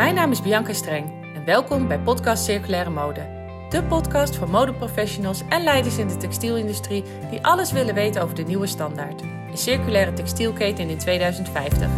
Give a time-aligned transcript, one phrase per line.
[0.00, 3.20] Mijn naam is Bianca Streng en welkom bij Podcast Circulaire Mode.
[3.68, 8.42] De podcast voor modeprofessionals en leiders in de textielindustrie die alles willen weten over de
[8.42, 9.22] nieuwe standaard.
[9.22, 11.88] Een circulaire textielketen in 2050.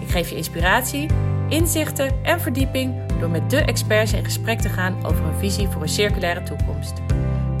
[0.00, 1.06] Ik geef je inspiratie,
[1.48, 5.82] inzichten en verdieping door met de experts in gesprek te gaan over een visie voor
[5.82, 6.92] een circulaire toekomst.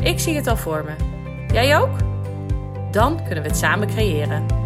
[0.02, 0.94] Ik zie het al voor me.
[1.52, 1.96] Jij ook?
[2.90, 4.57] Dan kunnen we het samen creëren.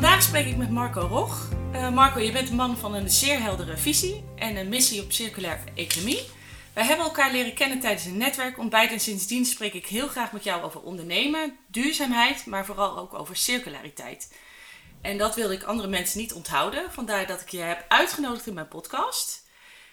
[0.00, 1.48] Vandaag spreek ik met Marco Rog.
[1.72, 5.12] Uh, Marco, je bent een man van een zeer heldere visie en een missie op
[5.12, 6.20] circulaire economie.
[6.72, 10.44] Wij hebben elkaar leren kennen tijdens een netwerkontbijt en sindsdien spreek ik heel graag met
[10.44, 14.34] jou over ondernemen, duurzaamheid, maar vooral ook over circulariteit.
[15.00, 18.54] En dat wilde ik andere mensen niet onthouden, vandaar dat ik je heb uitgenodigd in
[18.54, 19.46] mijn podcast.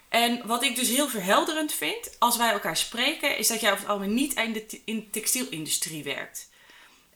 [0.09, 3.83] En wat ik dus heel verhelderend vind als wij elkaar spreken, is dat jij over
[3.83, 4.53] het algemeen niet in
[4.95, 6.49] de textielindustrie werkt.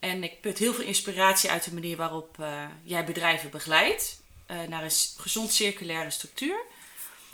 [0.02, 4.62] En ik put heel veel inspiratie uit de manier waarop uh, jij bedrijven begeleidt uh,
[4.62, 6.62] naar een gezond circulaire structuur.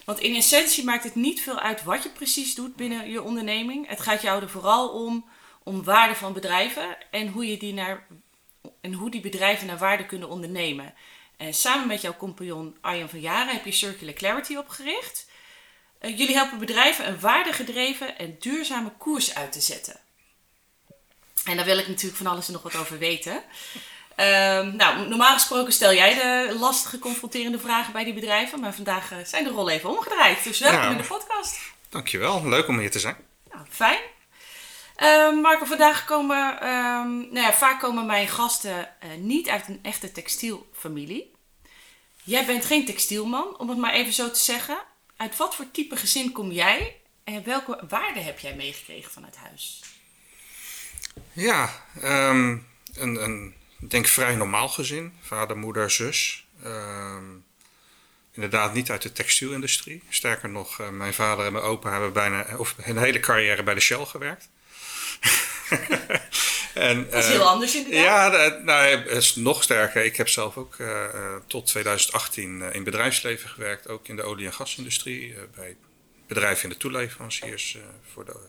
[0.05, 3.88] Want in essentie maakt het niet veel uit wat je precies doet binnen je onderneming.
[3.88, 5.25] Het gaat jou er vooral om,
[5.63, 8.07] om waarde van bedrijven en hoe, je die naar,
[8.81, 10.93] en hoe die bedrijven naar waarde kunnen ondernemen.
[11.38, 15.29] En samen met jouw compagnon Arjan van Jaren heb je Circular Clarity opgericht.
[16.01, 19.99] Uh, jullie helpen bedrijven een waardegedreven en duurzame koers uit te zetten.
[21.48, 23.34] En daar wil ik natuurlijk van alles en nog wat over weten.
[23.36, 28.59] Um, nou, normaal gesproken stel jij de lastige, confronterende vragen bij die bedrijven.
[28.59, 30.44] Maar vandaag uh, zijn de rollen even omgedraaid.
[30.44, 31.59] Dus welkom in de podcast.
[31.90, 33.18] Dankjewel, leuk om hier te zijn.
[33.52, 34.00] Nou, fijn.
[35.03, 39.80] Um, Marco, vandaag komen, um, nou ja, vaak komen mijn gasten uh, niet uit een
[39.81, 41.36] echte textielfamilie.
[42.23, 44.78] Jij bent geen textielman, om het maar even zo te zeggen.
[45.18, 49.81] Uit wat voor type gezin kom jij en welke waarden heb jij meegekregen vanuit huis?
[51.38, 51.69] Ja,
[52.03, 55.13] um, een, een denk vrij normaal gezin.
[55.21, 56.47] Vader, moeder, zus.
[56.66, 57.45] Um,
[58.34, 60.03] inderdaad niet uit de textielindustrie.
[60.09, 63.73] Sterker nog, uh, mijn vader en mijn opa hebben bijna of hun hele carrière bij
[63.73, 64.50] de Shell gewerkt.
[66.73, 68.33] en, dat is heel uh, anders inderdaad.
[68.33, 70.06] Ja, nou, het is nog sterker.
[70.06, 71.06] Ik heb zelf ook uh,
[71.47, 73.89] tot 2018 in bedrijfsleven gewerkt.
[73.89, 75.35] Ook in de olie- en gasindustrie.
[75.56, 75.75] bij
[76.27, 77.77] bedrijven in de toeleveranciers
[78.11, 78.39] voor, de,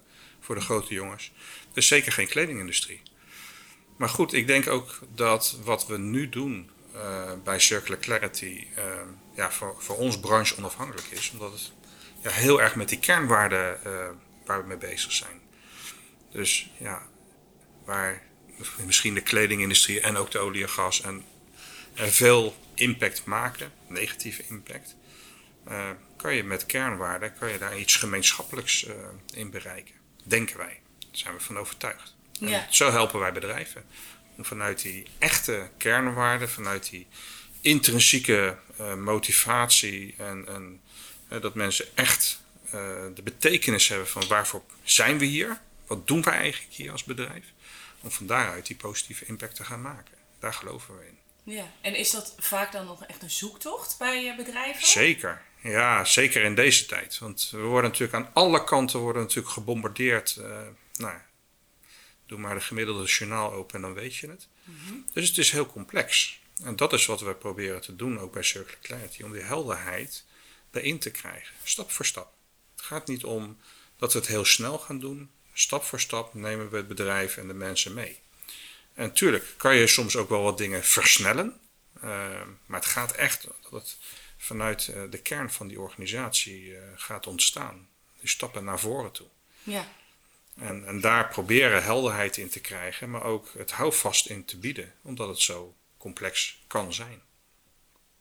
[0.41, 1.33] voor de grote jongens.
[1.73, 3.03] Dus zeker geen kledingindustrie.
[3.97, 8.85] Maar goed, ik denk ook dat wat we nu doen uh, bij Circular Clarity uh,
[9.35, 11.31] ja, voor, voor ons branche onafhankelijk is.
[11.31, 11.73] Omdat het
[12.23, 13.81] ja, heel erg met die kernwaarden
[14.45, 15.41] waar we mee bezig zijn.
[16.31, 17.03] Dus ja,
[17.85, 18.23] waar
[18.87, 21.25] misschien de kledingindustrie en ook de olie en gas en
[21.95, 24.97] veel impact maken, negatieve impact,
[26.19, 28.87] kan je met kernwaarden kan je daar iets gemeenschappelijks
[29.35, 29.95] in bereiken.
[30.25, 30.81] Denken wij.
[30.99, 32.15] Daar zijn we van overtuigd.
[32.33, 32.67] Ja.
[32.71, 33.85] Zo helpen wij bedrijven.
[34.37, 37.07] Om vanuit die echte kernwaarden, vanuit die
[37.61, 40.81] intrinsieke uh, motivatie en, en
[41.33, 42.73] uh, dat mensen echt uh,
[43.15, 45.61] de betekenis hebben van waarvoor zijn we hier?
[45.87, 47.45] Wat doen wij eigenlijk hier als bedrijf?
[48.01, 50.15] Om van daaruit die positieve impact te gaan maken.
[50.39, 51.19] Daar geloven we in.
[51.55, 54.87] Ja, en is dat vaak dan nog echt een zoektocht bij bedrijven?
[54.87, 55.43] Zeker.
[55.69, 57.19] Ja, zeker in deze tijd.
[57.19, 60.37] Want we worden natuurlijk aan alle kanten worden natuurlijk gebombardeerd.
[60.41, 60.61] Uh,
[60.97, 61.19] nou,
[62.27, 64.49] doe maar de gemiddelde journaal open en dan weet je het.
[64.65, 65.05] Mm -hmm.
[65.13, 66.41] Dus het is heel complex.
[66.63, 69.23] En dat is wat we proberen te doen ook bij Circular Clarity.
[69.23, 70.25] Om die helderheid
[70.71, 71.55] erin te krijgen.
[71.65, 72.33] Stap voor stap.
[72.77, 73.59] Het gaat niet om
[73.97, 75.31] dat we het heel snel gaan doen.
[75.53, 78.21] Stap voor stap nemen we het bedrijf en de mensen mee.
[78.95, 81.61] En natuurlijk kan je soms ook wel wat dingen versnellen.
[81.97, 82.03] Uh,
[82.67, 83.99] maar het gaat echt dat het
[84.39, 87.89] vanuit uh, de kern van die organisatie uh, gaat ontstaan.
[88.21, 89.27] Die stappen naar voren toe.
[89.63, 89.89] Ja.
[90.57, 94.95] En, en daar proberen helderheid in te krijgen, maar ook het houvast in te bieden,
[95.03, 97.23] omdat het zo complex kan zijn.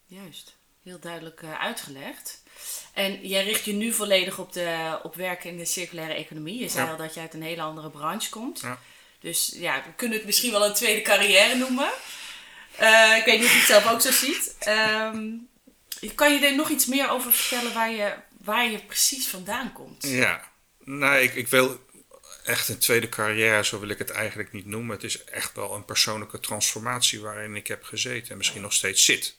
[0.06, 2.44] Juist, heel duidelijk uh, uitgelegd.
[2.94, 6.62] En jij richt je nu volledig op, de, op werken in de circulaire economie.
[6.62, 6.92] Je zei ja.
[6.92, 8.60] al dat je uit een hele andere branche komt.
[8.60, 8.80] Ja.
[9.20, 11.92] Dus ja, we kunnen het misschien wel een tweede carrière noemen.
[12.80, 14.56] Uh, ik weet niet of je het zelf ook zo ziet.
[14.68, 15.50] Um,
[16.16, 18.14] kan je er nog iets meer over vertellen waar je,
[18.44, 20.08] waar je precies vandaan komt?
[20.08, 20.52] Ja,
[20.84, 21.86] nou, ik, ik wil
[22.44, 24.96] echt een tweede carrière, zo wil ik het eigenlijk niet noemen.
[24.96, 29.06] Het is echt wel een persoonlijke transformatie waarin ik heb gezeten en misschien nog steeds
[29.06, 29.38] zit.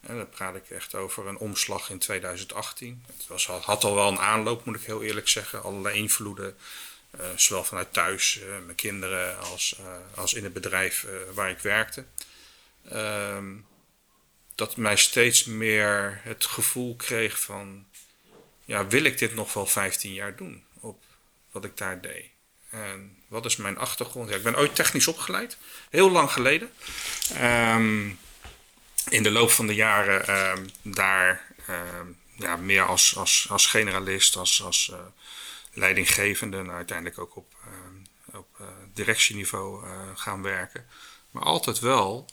[0.00, 3.04] En dan praat ik echt over een omslag in 2018.
[3.16, 5.62] Het was, had al wel een aanloop, moet ik heel eerlijk zeggen.
[5.62, 6.56] Allerlei invloeden,
[7.20, 11.58] uh, zowel vanuit thuis, uh, mijn kinderen, als, uh, als in het bedrijf waar ik
[11.58, 12.04] werkte.
[12.88, 13.52] Ehm,
[14.54, 17.86] dat mij steeds meer het gevoel kreeg van,
[18.64, 21.04] ja, wil ik dit nog wel 15 jaar doen op
[21.50, 22.26] wat ik daar deed?
[22.70, 24.28] En wat is mijn achtergrond?
[24.28, 25.56] Ja, ik ben ooit technisch opgeleid,
[25.90, 26.70] heel lang geleden.
[27.34, 28.08] Ehm,
[29.08, 34.36] in de loop van de jaren ehm, daar ehm, ja, meer als, als, als generalist,
[34.36, 34.98] als, als uh,
[35.72, 37.54] leidinggevende en uiteindelijk ook op,
[38.32, 40.86] op uh, directieniveau uh, gaan werken.
[41.30, 42.28] Maar altijd wel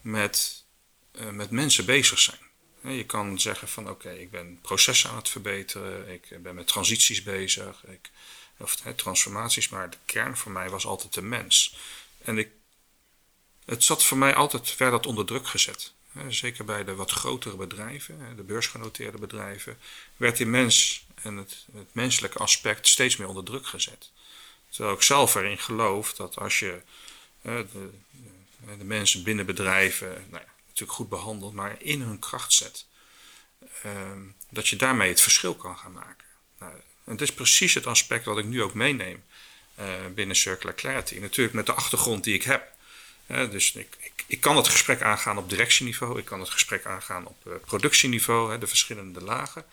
[0.00, 0.63] met,
[1.30, 2.38] met mensen bezig zijn.
[2.96, 7.22] Je kan zeggen van oké, ik ben processen aan het verbeteren, ik ben met transities
[7.22, 8.10] bezig, ik,
[8.56, 11.76] of transformaties, maar de kern voor mij was altijd de mens.
[12.22, 12.48] En ik,
[13.64, 15.92] het zat voor mij altijd, werd dat onder druk gezet.
[16.28, 19.78] Zeker bij de wat grotere bedrijven, de beursgenoteerde bedrijven,
[20.16, 24.10] werd die mens en het, het menselijke aspect steeds meer onder druk gezet.
[24.68, 26.82] Terwijl ik zelf erin geloof dat als je
[27.42, 27.90] de,
[28.78, 32.86] de mensen binnen bedrijven nou ja, natuurlijk goed behandelt, maar in hun kracht zet,
[33.82, 36.26] ehm, dat je daarmee het verschil kan gaan maken.
[36.58, 36.72] Nou,
[37.04, 39.24] het is precies het aspect wat ik nu ook meeneem
[39.78, 41.18] uh, binnen Circular Clarity.
[41.18, 42.72] Natuurlijk met de achtergrond die ik heb.
[43.26, 47.26] dus ik, ik, ik, kan het gesprek aangaan op directieniveau, ik kan het gesprek aangaan
[47.26, 49.64] op uh, productieniveau, de verschillende lagen.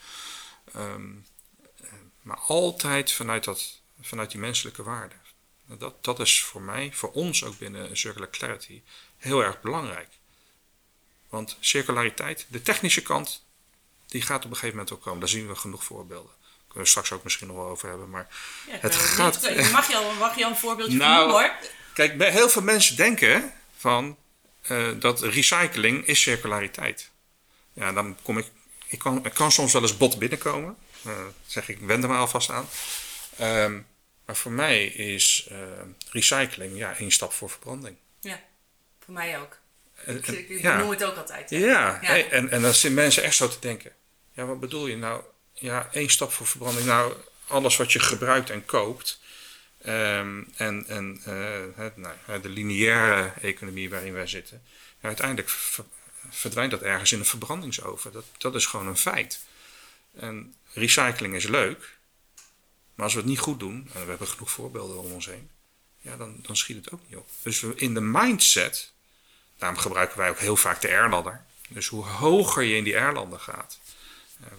[0.75, 1.25] Um,
[2.21, 5.15] maar altijd vanuit, dat, vanuit die menselijke waarde.
[5.65, 8.81] Dat, dat is voor mij, voor ons ook binnen Circular Clarity,
[9.17, 10.09] heel erg belangrijk.
[11.31, 13.43] Want circulariteit, de technische kant,
[14.07, 15.19] die gaat op een gegeven moment ook komen.
[15.19, 16.39] Daar zien we genoeg voorbeelden
[16.71, 18.09] kunnen we straks ook misschien nog wel over hebben.
[18.09, 18.27] Maar
[18.67, 19.41] ja, het gaat.
[19.71, 21.55] mag, je al, mag je al een voorbeeldje nou, noemen hoor?
[21.93, 24.17] Kijk, bij heel veel mensen denken van
[24.69, 27.09] uh, dat recycling is circulariteit.
[27.73, 28.45] Ja, dan kom ik.
[28.87, 30.77] Ik kan, ik kan soms wel eens bot binnenkomen.
[31.05, 31.13] Uh,
[31.45, 32.69] zeg ik, wend er maar alvast aan.
[33.41, 33.87] Um,
[34.25, 35.57] maar voor mij is uh,
[36.09, 37.95] recycling ja, één stap voor verbranding.
[38.19, 38.41] Ja,
[39.05, 39.57] voor mij ook.
[40.05, 40.77] Ik, ik ja.
[40.77, 41.49] noem het ook altijd.
[41.49, 42.29] Ja, ja.
[42.29, 43.91] En, en dan zitten mensen echt zo te denken.
[44.33, 45.21] Ja, wat bedoel je nou?
[45.61, 46.85] ja, één stap voor verbranding.
[46.85, 47.13] Nou,
[47.47, 49.19] alles wat je gebruikt en koopt.
[49.85, 54.63] Um, en en uh, nou, de lineaire economie waarin wij zitten.
[55.01, 55.49] Ja, uiteindelijk
[56.29, 58.11] verdwijnt dat ergens in een verbrandingsoven.
[58.11, 59.39] Dat, dat is gewoon een feit.
[60.15, 61.97] En recycling is leuk.
[62.95, 65.49] Maar als we het niet goed doen, en we hebben genoeg voorbeelden om ons heen,
[65.99, 67.29] ja, dan, dan schiet het ook niet op.
[67.41, 68.91] Dus we, in de mindset,
[69.61, 71.43] daarom gebruiken wij ook heel vaak de R-ladder.
[71.67, 73.79] Dus hoe hoger je in die R-ladder gaat,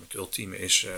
[0.01, 0.93] het ultieme is uh,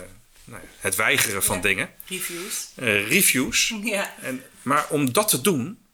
[0.45, 1.95] nou ja, het weigeren van dingen.
[2.07, 2.71] Reviews.
[2.77, 3.69] Uh, reviews.
[3.83, 4.19] Ja.
[4.21, 5.87] En, maar om dat te doen,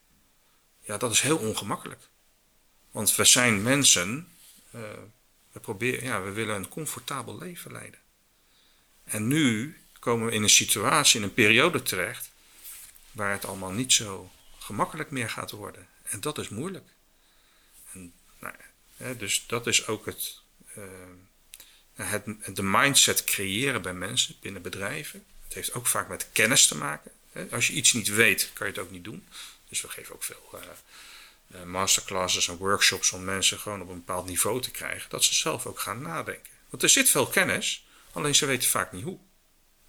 [0.81, 2.01] ja, dat is heel ongemakkelijk.
[2.91, 4.29] Want we zijn mensen,
[4.75, 4.81] uh,
[5.53, 8.01] we, proberen, ja, we willen een comfortabel leven leiden.
[9.05, 12.31] En nu komen we in een situatie, in een periode terecht,
[13.13, 15.89] waar het allemaal niet zo gemakkelijk meer gaat worden.
[16.03, 16.89] En dat is moeilijk.
[19.19, 20.41] Dus dat is ook het,
[21.95, 22.25] het,
[22.57, 25.25] de mindset creëren bij mensen binnen bedrijven.
[25.45, 27.11] Het heeft ook vaak met kennis te maken.
[27.51, 29.27] Als je iets niet weet, kan je het ook niet doen.
[29.69, 30.51] Dus we geven ook veel
[31.55, 35.11] uh, masterclasses en workshops om mensen gewoon op een bepaald niveau te krijgen.
[35.11, 36.53] Dat ze zelf ook gaan nadenken.
[36.69, 39.19] Want er zit veel kennis, alleen ze weten vaak niet hoe.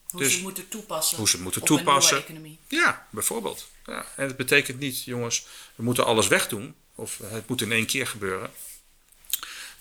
[0.09, 1.17] Hoe dus, ze moeten toepassen.
[1.17, 2.23] Hoe ze moeten toepassen.
[2.67, 3.69] Ja, bijvoorbeeld.
[3.85, 6.75] Ja, en het betekent niet, jongens, we moeten alles wegdoen.
[6.95, 8.51] Of het moet in één keer gebeuren.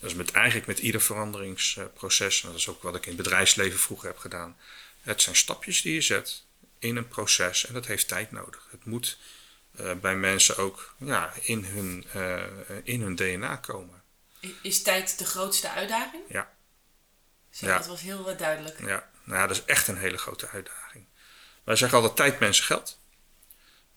[0.00, 3.22] Dat is met, eigenlijk met ieder veranderingsproces, en dat is ook wat ik in het
[3.22, 4.56] bedrijfsleven vroeger heb gedaan.
[5.00, 6.44] Het zijn stapjes die je zet
[6.78, 8.66] in een proces en dat heeft tijd nodig.
[8.70, 9.18] Het moet
[9.80, 12.42] uh, bij mensen ook ja, in, hun, uh,
[12.82, 14.02] in hun DNA komen.
[14.62, 16.22] Is tijd de grootste uitdaging?
[16.28, 16.52] Ja.
[17.50, 17.76] Zo, ja.
[17.76, 18.78] Dat was heel uh, duidelijk.
[18.80, 19.10] Ja.
[19.24, 21.04] Nou ja, dat is echt een hele grote uitdaging.
[21.64, 22.98] Wij zeggen altijd tijd, mensen, geld.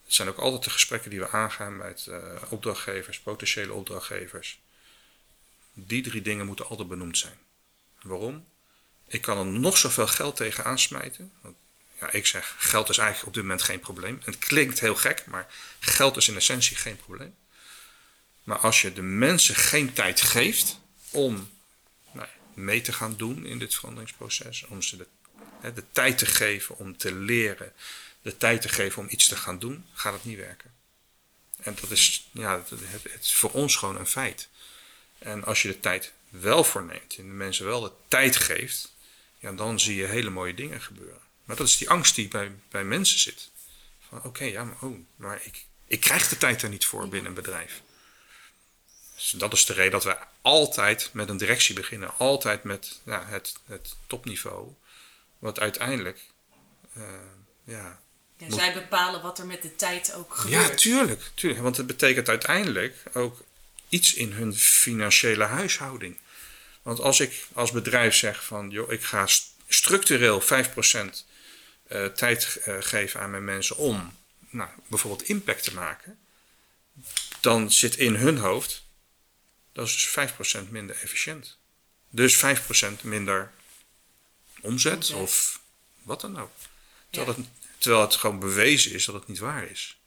[0.03, 2.09] Het zijn ook altijd de gesprekken die we aangaan met
[2.49, 4.62] opdrachtgevers, potentiële opdrachtgevers.
[5.73, 7.37] Die drie dingen moeten altijd benoemd zijn.
[8.01, 8.45] Waarom?
[9.07, 11.31] Ik kan er nog zoveel geld tegen aansmijten.
[11.99, 14.21] Ja, ik zeg, geld is eigenlijk op dit moment geen probleem.
[14.23, 17.35] Het klinkt heel gek, maar geld is in essentie geen probleem.
[18.43, 21.49] Maar als je de mensen geen tijd geeft om
[22.11, 25.07] nou, mee te gaan doen in dit veranderingsproces, om ze de,
[25.59, 27.73] hè, de tijd te geven om te leren,
[28.21, 30.71] de tijd te geven om iets te gaan doen, gaat het niet werken.
[31.57, 34.49] En dat is, ja, het is voor ons gewoon een feit.
[35.23, 38.93] En als je de tijd wel voorneemt en de mensen wel de tijd geeft,
[39.39, 41.21] ja, dan zie je hele mooie dingen gebeuren.
[41.43, 43.51] Maar dat is die angst die bij, bij mensen zit.
[44.07, 47.29] Van oké, ja, maar, oh, maar ik, ik krijg de tijd er niet voor binnen
[47.29, 47.81] een bedrijf.
[49.15, 52.17] Dus dat is de reden dat we altijd met een directie beginnen.
[52.17, 54.73] Altijd met ja, het, het topniveau.
[55.39, 56.19] Wat uiteindelijk,
[56.97, 57.03] uh,
[57.63, 58.01] ja,
[58.37, 60.69] ja, zij bepalen wat er met de tijd ook gebeurt.
[60.69, 61.61] Ja, tuurlijk, tuurlijk.
[61.61, 63.43] Want het betekent uiteindelijk ook
[63.93, 66.17] iets in hun financiële huishouding.
[66.81, 69.27] Want als ik als bedrijf zeg van, joh, ik ga
[69.67, 71.05] structureel 5% uh,
[71.87, 74.17] eh, tijd uh, geven aan mijn mensen om
[74.49, 76.19] nou, bijvoorbeeld impact te maken,
[77.39, 78.83] dan zit in hun hoofd,
[79.71, 81.57] dat is dus 5% minder efficiënt.
[82.09, 83.51] Dus 5% minder
[84.61, 85.15] omzet, Omzet.
[85.15, 85.59] of
[86.03, 86.51] wat dan ook.
[87.09, 87.25] Ja.
[87.25, 87.37] Het,
[87.77, 89.97] terwijl het gewoon bewezen is dat het niet waar is.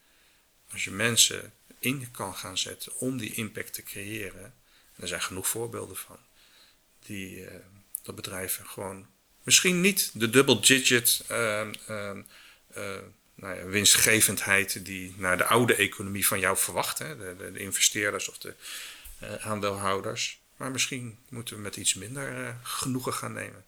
[0.71, 1.53] Als je mensen
[1.87, 4.43] in kan gaan zetten om die impact te creëren,
[4.95, 6.17] en er zijn genoeg voorbeelden van,
[7.05, 7.55] die eh,
[8.01, 9.07] dat bedrijven gewoon
[9.43, 12.21] misschien niet de double digit ehm, ehm,
[12.67, 12.97] eh,
[13.35, 17.59] nou ja, winstgevendheid die naar de oude economie van jou verwacht, hè, de, de, de
[17.59, 18.53] investeerders of de
[19.19, 20.39] eh, aandeelhouders.
[20.55, 23.65] Maar misschien moeten we met iets minder genoegen gaan nemen.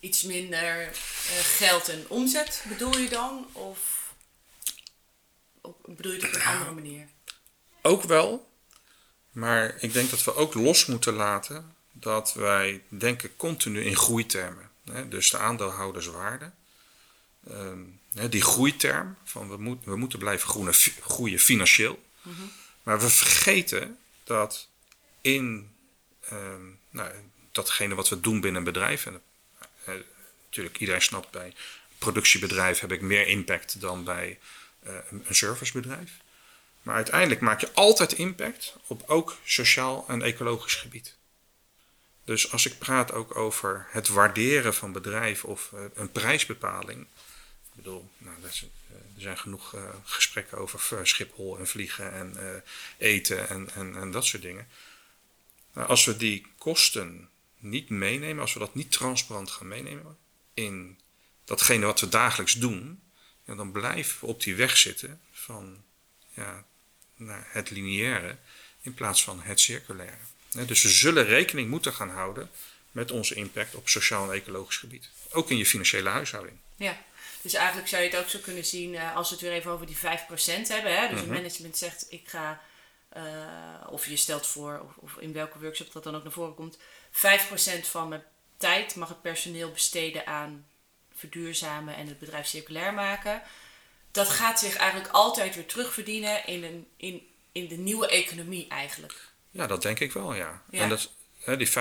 [0.00, 0.90] Iets minder
[1.56, 3.46] geld en omzet bedoel je dan?
[3.52, 4.04] Of
[5.60, 7.08] op, bedoel je het op een andere manier?
[7.86, 8.50] Ook wel,
[9.30, 14.70] maar ik denk dat we ook los moeten laten dat wij denken continu in groeitermen.
[14.84, 15.08] Hè?
[15.08, 16.50] Dus de aandeelhouderswaarde.
[18.14, 22.02] Hè, die groeiterm, van we, moet, we moeten blijven groeien, fi- groeien financieel.
[22.82, 24.68] Maar we vergeten dat
[25.20, 25.70] in
[26.20, 27.10] ehm, nou,
[27.52, 29.22] datgene wat we doen binnen een bedrijf, en
[29.84, 29.94] eh,
[30.44, 31.54] natuurlijk iedereen snapt bij een
[31.98, 34.38] productiebedrijf heb ik meer impact dan bij
[34.82, 36.10] eh, een servicebedrijf.
[36.84, 41.16] Maar uiteindelijk maak je altijd impact op ook sociaal en ecologisch gebied.
[42.24, 47.00] Dus als ik praat ook over het waarderen van bedrijven of eh, een prijsbepaling.
[47.00, 48.62] Ik bedoel, nou, eh,
[49.14, 52.62] er zijn genoeg eh, gesprekken over Schiphol en vliegen en
[52.98, 54.68] eten en, en, en dat soort dingen.
[55.72, 60.16] Maar als we die kosten niet meenemen, als we dat niet transparant gaan meenemen
[60.54, 60.98] in
[61.44, 63.02] datgene wat we dagelijks doen,
[63.44, 65.84] dan blijven we op die weg zitten van
[66.34, 66.64] ja,
[67.16, 68.36] naar het lineaire
[68.80, 70.16] in plaats van het circulaire.
[70.50, 72.50] Dus we zullen rekening moeten gaan houden
[72.90, 75.08] met onze impact op sociaal en ecologisch gebied.
[75.30, 76.56] Ook in je financiële huishouding.
[76.76, 76.96] Ja,
[77.42, 79.70] dus eigenlijk zou je het ook zo kunnen zien eh, als we het weer even
[79.70, 80.00] over die 5%
[80.68, 80.98] hebben.
[80.98, 81.08] Hè?
[81.08, 82.60] Dus het management zegt ik ga,
[83.08, 83.22] eh,
[83.88, 86.78] of je stelt voor, of, of in welke workshop dat dan ook naar voren komt,
[87.10, 88.22] 5% van mijn
[88.56, 90.66] tijd mag het personeel besteden aan
[91.14, 93.42] verduurzamen en het bedrijf circulair maken.
[94.14, 99.14] Dat gaat zich eigenlijk altijd weer terugverdienen in, een, in, in de nieuwe economie eigenlijk.
[99.50, 100.62] Ja, dat denk ik wel, ja.
[100.70, 100.82] Ja.
[100.82, 101.72] En dat, hè, die 5%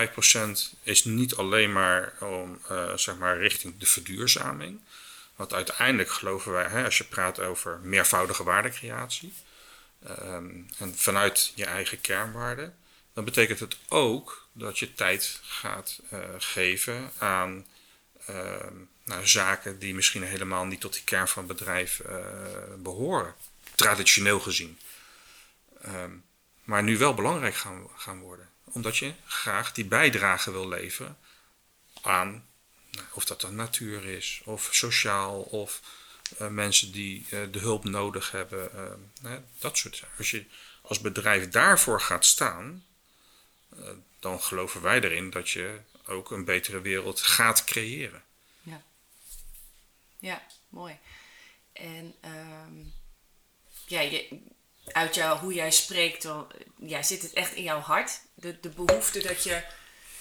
[0.84, 4.80] is niet alleen maar om, eh, zeg maar richting de verduurzaming.
[5.36, 9.34] Want uiteindelijk geloven wij, hè, als je praat over meervoudige waardecreatie,
[10.06, 12.78] ehm, en vanuit je eigen kernwaarden,
[13.13, 17.68] dan betekent het ook dat je tijd gaat eh, geven aan
[18.25, 22.18] ehm, nou, zaken die misschien helemaal niet tot die kern van het bedrijf eh,
[22.78, 23.36] behoren,
[23.76, 24.80] traditioneel gezien.
[25.82, 26.12] Ehm,
[26.64, 28.50] maar nu wel belangrijk gaan, gaan worden.
[28.64, 31.18] Omdat je graag die bijdrage wil leveren
[32.02, 32.46] aan,
[32.92, 35.82] nou, of dat dan natuur is, of sociaal, of
[36.38, 38.74] eh, mensen die eh, de hulp nodig hebben.
[38.74, 40.18] eh, hè, dat soort zaken.
[40.18, 40.46] Als je
[40.82, 42.86] als bedrijf daarvoor gaat staan,
[44.20, 48.24] dan geloven wij erin dat je ook een betere wereld gaat creëren.
[50.24, 50.98] Ja, mooi.
[51.74, 52.74] En ehm,
[53.88, 54.39] ja, je,
[54.86, 58.22] uit jou, hoe jij spreekt, dan, ja, zit het echt in jouw hart.
[58.34, 59.63] De, de behoefte dat je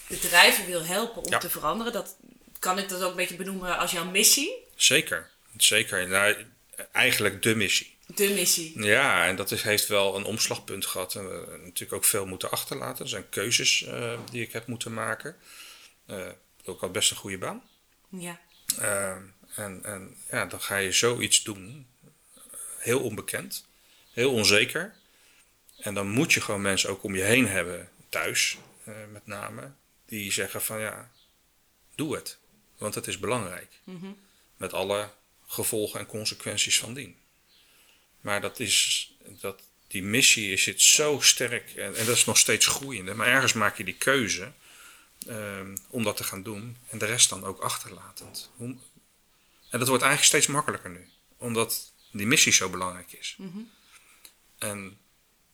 [0.07, 1.37] bedrijven wil helpen om Ja.
[1.37, 1.93] te veranderen.
[1.93, 2.17] Dat,
[2.59, 4.53] kan ik dat ook een beetje benoemen als jouw missie?
[4.75, 6.07] Zeker, zeker.
[6.07, 6.45] Nou,
[6.91, 7.97] eigenlijk de missie.
[8.07, 8.83] De missie.
[8.83, 11.15] Ja, en dat is, heeft wel een omslagpunt gehad.
[11.15, 13.03] En we hebben natuurlijk ook veel moeten achterlaten.
[13.03, 15.35] Er zijn keuzes eh, die ik heb moeten maken.
[16.05, 16.29] Eh
[16.65, 17.63] ook al best een goede baan.
[18.09, 18.39] Ja.
[18.79, 19.17] Eh,
[19.55, 21.87] en en ja, dan ga je zoiets doen.
[22.77, 23.65] Heel onbekend.
[24.11, 24.95] Heel onzeker.
[25.77, 27.89] En dan moet je gewoon mensen ook om je heen hebben.
[28.09, 29.71] Thuis eh, met name.
[30.05, 31.11] Die zeggen van ja,
[31.95, 32.37] doe het.
[32.77, 33.69] Want het is belangrijk.
[34.57, 35.09] Met alle
[35.47, 37.15] gevolgen en consequenties van dien.
[38.21, 42.37] Maar dat is, dat, die missie is zit zo sterk en, en dat is nog
[42.37, 43.13] steeds groeiende.
[43.13, 44.51] Maar ergens maak je die keuze
[45.27, 48.49] ehm, om dat te gaan doen en de rest dan ook achterlatend.
[48.55, 48.75] Hoe-
[49.73, 53.37] en dat wordt eigenlijk steeds makkelijker nu, omdat die missie zo belangrijk is.
[54.57, 54.97] En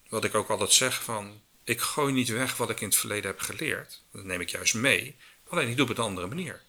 [0.10, 3.30] wat ik ook altijd zeg van, ik gooi niet weg wat ik in het verleden
[3.32, 4.02] heb geleerd.
[4.12, 5.16] Dat neem ik juist mee,
[5.50, 6.62] alleen ik doe het op een andere manier.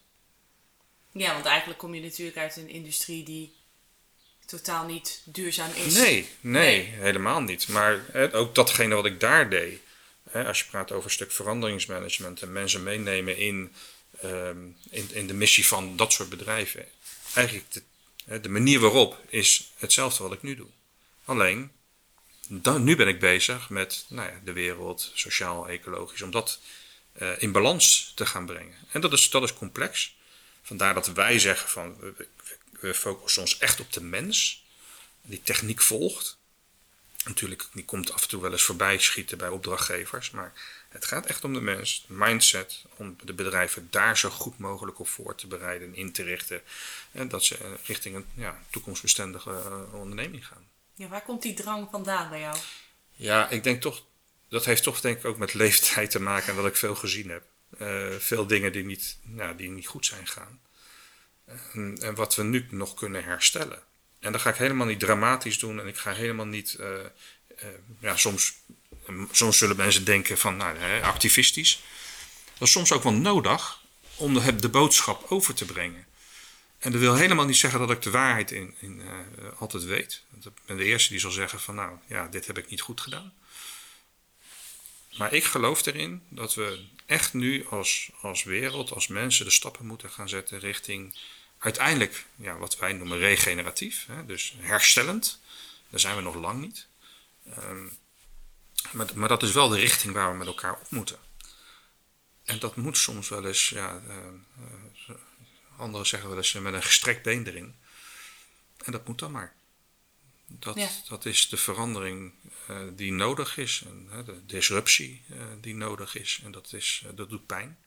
[1.12, 3.54] ja, want eigenlijk kom je natuurlijk uit een industrie die
[4.46, 5.94] totaal niet duurzaam is.
[5.94, 6.82] Nee, nee, Nee.
[6.84, 7.68] helemaal niet.
[7.68, 9.80] Maar hè, ook datgene wat ik daar deed.
[10.30, 13.72] Hè, als je praat over een stuk veranderingsmanagement en mensen meenemen in,
[14.20, 14.58] ehm,
[14.90, 16.86] in, in de missie van dat soort bedrijven.
[17.34, 20.68] Eigenlijk de, de manier waarop is hetzelfde wat ik nu doe.
[21.24, 21.70] Alleen,
[22.48, 26.60] dan, nu ben ik bezig met nou ja, de wereld, sociaal, ecologisch, om dat
[27.12, 28.74] eh, in balans te gaan brengen.
[28.92, 30.16] En dat is, dat is complex.
[30.62, 32.28] Vandaar dat wij zeggen van we-
[32.80, 34.62] we focussen ons echt op de mens.
[35.22, 36.38] die techniek volgt.
[37.24, 40.30] Natuurlijk, die komt af en toe wel eens voorbij schieten bij opdrachtgevers.
[40.30, 40.52] Maar
[40.90, 44.98] het gaat echt om de mens, de mindset, om de bedrijven daar zo goed mogelijk
[44.98, 46.62] op voor te bereiden en in te richten.
[47.12, 50.68] En dat ze eh, richting een ja, toekomstbestendige eh, onderneming gaan.
[50.94, 52.56] Ja, waar komt die drang vandaan bij jou?
[53.10, 54.04] Ja, ik denk toch,
[54.48, 57.30] dat heeft toch denk ik ook met leeftijd te maken en dat ik veel gezien
[57.30, 57.42] heb.
[57.78, 60.60] Uh, veel dingen die niet, nou, die niet goed zijn gaan.
[61.44, 63.82] En, en, wat we nu nog kunnen herstellen.
[64.18, 67.68] En dat ga ik helemaal niet dramatisch doen en ik ga helemaal niet, uh, uh,
[68.00, 68.54] ja, soms,
[69.30, 71.80] soms zullen mensen denken van, nou, activistisch.
[72.58, 73.80] Dat is soms ook wel nodig
[74.14, 76.06] om de, de boodschap over te brengen.
[76.78, 79.02] En dat wil helemaal niet zeggen dat ik de waarheid in, in
[79.58, 80.22] altijd weet.
[80.44, 83.00] Ik ben de eerste die zal zeggen van, nou, ja, dit heb ik niet goed
[83.00, 83.32] gedaan.
[85.16, 89.86] Maar ik geloof erin dat we echt nu als, als wereld, als mensen de stappen
[89.86, 91.18] moeten gaan zetten richting
[91.58, 95.40] uiteindelijk ja, wat wij noemen regeneratief, hè, dus herstellend.
[95.90, 96.86] Daar zijn we nog lang niet.
[97.58, 97.98] Um,
[98.92, 101.18] maar, maar, dat is wel de richting waar we met elkaar op moeten.
[102.44, 104.16] En dat moet soms wel eens, ja, uh,
[105.08, 105.16] uh,
[105.76, 107.74] anderen zeggen wel eens met een gestrekt been erin.
[108.84, 109.54] En dat moet dan maar.
[110.46, 110.88] Dat, ja.
[111.08, 112.32] dat is de verandering
[112.70, 115.22] uh, die nodig is, en, de disruptie
[115.60, 116.40] die nodig is.
[116.44, 117.78] En dat, is, dat doet pijn.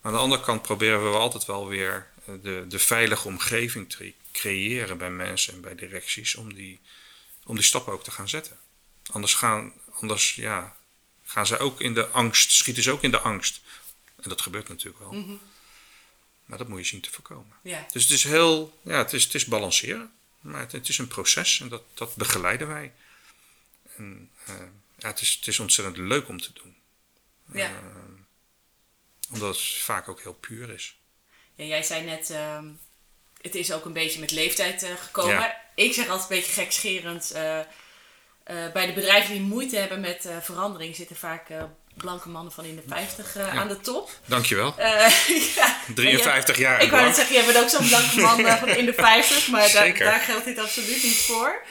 [0.00, 4.14] Maar aan de andere kant proberen we altijd wel weer de, de veilige omgeving te
[4.32, 6.80] creëren bij mensen en bij directies om die,
[7.44, 8.58] om die stappen ook te gaan zetten.
[9.12, 10.76] Anders gaan, anders, ja,
[11.24, 13.60] gaan ze ook in de angst, schieten ze ook in de angst.
[14.22, 15.12] En dat gebeurt natuurlijk wel.
[15.12, 15.40] Mm -hmm.
[16.44, 17.56] Maar dat moet je zien te voorkomen.
[17.62, 17.86] Ja.
[17.92, 20.12] Dus het is heel, ja, het is, het is balanceren.
[20.40, 22.92] Maar het, het is een proces en dat, dat begeleiden wij.
[23.96, 24.54] En uh,
[24.98, 26.76] ja, het, is, het is ontzettend leuk om te doen.
[27.52, 27.70] Ja.
[27.70, 27.76] Uh,
[29.30, 30.96] omdat het vaak ook heel puur is.
[31.54, 32.58] Ja, jij zei net, uh,
[33.40, 35.34] het is ook een beetje met leeftijd uh, gekomen.
[35.34, 35.62] Ja.
[35.74, 37.32] Ik zeg altijd een beetje gekscherend.
[38.50, 41.42] Uh, bij de bedrijven die moeite hebben met verandering zitten vaak
[41.96, 43.48] blanke mannen van in de 50 ja.
[43.48, 44.10] aan de top.
[44.26, 44.74] Dankjewel.
[45.56, 46.82] ja, 53 jaar.
[46.82, 49.72] Ik wou net zeggen, jij bent ook zo'n blanke man van in de 50, maar
[49.72, 51.62] daar, daar, geldt dit absoluut niet voor.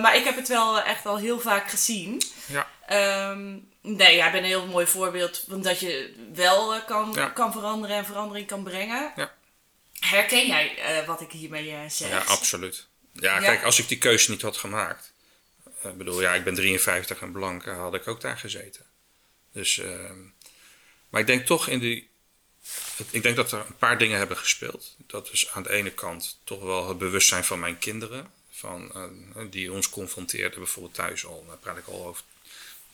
[0.00, 2.22] maar ik heb het wel echt al heel vaak gezien.
[2.46, 2.66] Ja.
[3.30, 7.28] Um, Nee, jij bent een heel mooi voorbeeld van dat je wel kan, ja.
[7.28, 9.12] kan veranderen en verandering kan brengen.
[9.16, 9.32] Ja.
[10.00, 12.08] Herken jij wat ik hiermee zeg?
[12.08, 12.86] Ja, absoluut.
[13.12, 15.12] Ja, kijk, als ik die keuze niet had gemaakt.
[15.90, 18.84] Ik bedoel, ja, ik ben 53 en blank, had ik ook daar gezeten.
[19.52, 20.18] Dus, ehm,
[21.08, 22.08] maar ik denk toch in die.
[23.10, 24.96] Ik denk dat er een paar dingen hebben gespeeld.
[25.06, 28.32] Dat is aan de ene kant toch wel het bewustzijn van mijn kinderen.
[28.50, 28.92] Van,
[29.50, 31.44] die ons confronteerden, bijvoorbeeld thuis al.
[31.48, 32.22] Daar praat ik al over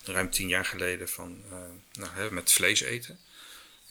[0.04, 1.56] ruim tien jaar geleden van uh,
[1.92, 3.18] nou, met vlees eten.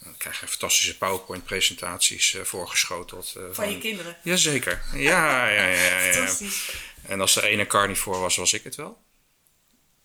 [0.04, 3.34] Dan krijg je fantastische PowerPoint-presentaties uh, voorgeschoteld.
[3.38, 4.18] Uh, van, van, je kinderen?
[4.24, 4.84] Jazeker.
[4.94, 5.68] Ja, ja, ja.
[5.68, 6.14] ja, ja.
[6.14, 6.74] Fantastisch.
[7.02, 9.04] En als er ene carnivore was, was ik het wel.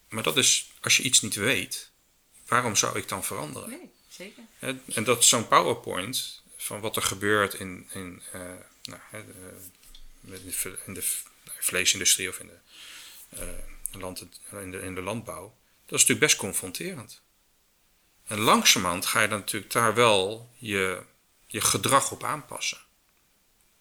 [0.09, 1.91] Maar dat is, als je iets niet weet,
[2.47, 3.69] waarom zou ik dan veranderen?
[3.69, 4.43] Nee, zeker.
[4.59, 8.23] En, en dat zo'n PowerPoint van wat er gebeurt in, in,
[8.83, 9.01] nou,
[10.85, 11.05] in de
[11.59, 12.51] vleesindustrie of in
[13.29, 15.55] de, land, in de, in de landbouw
[15.87, 17.23] dat is natuurlijk best confronterend.
[18.27, 21.03] En langzamerhand ga je dan natuurlijk daar wel je,
[21.47, 22.79] je gedrag op aanpassen.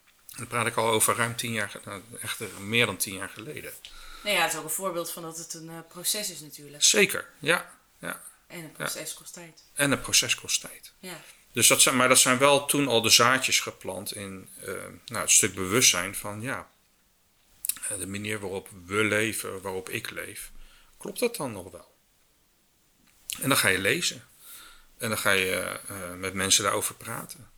[0.05, 3.29] En dan praat ik al over ruim tien jaar, nou, echt meer dan tien jaar
[3.29, 3.73] geleden.
[4.23, 6.83] Nou ja, het is ook een voorbeeld van dat het een uh, proces is natuurlijk.
[6.83, 7.77] Zeker, ja.
[7.99, 8.21] ja.
[8.47, 9.17] En een proces ja.
[9.17, 9.63] kost tijd.
[9.73, 10.91] En een proces kost tijd.
[10.99, 11.21] Ja.
[11.51, 14.65] Dus dat zijn, maar dat zijn wel toen al de zaadjes geplant in uh,
[15.05, 16.69] nou, het stuk bewustzijn van ja,
[17.97, 20.51] de manier waarop we leven, waarop ik leef,
[20.97, 21.95] klopt dat dan nog wel?
[23.41, 24.27] En dan ga je lezen.
[25.05, 27.49] En dan ga je uh, met mensen daarover praten.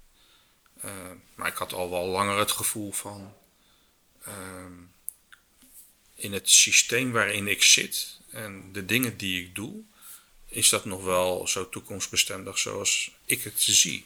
[0.85, 0.91] Uh,
[1.35, 3.33] maar ik had al wel langer het gevoel van.
[4.27, 4.33] Uh,
[6.15, 9.81] in het systeem waarin ik zit en de dingen die ik doe,
[10.45, 14.05] is dat nog wel zo toekomstbestendig zoals ik het zie.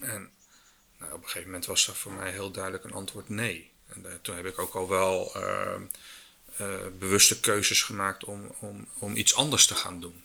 [0.00, 0.30] En
[0.98, 3.70] nou, op een gegeven moment was dat voor mij heel duidelijk een antwoord nee.
[3.86, 5.36] En toen heb ik ook al wel
[6.98, 10.24] bewuste keuzes gemaakt om, om, om iets anders te gaan doen.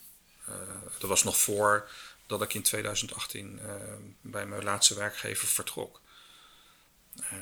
[0.49, 0.55] Uh,
[0.99, 1.89] dat was nog voor
[2.25, 3.71] dat ik in 2018 uh,
[4.21, 6.01] bij mijn laatste werkgever vertrok.
[7.19, 7.33] Uh,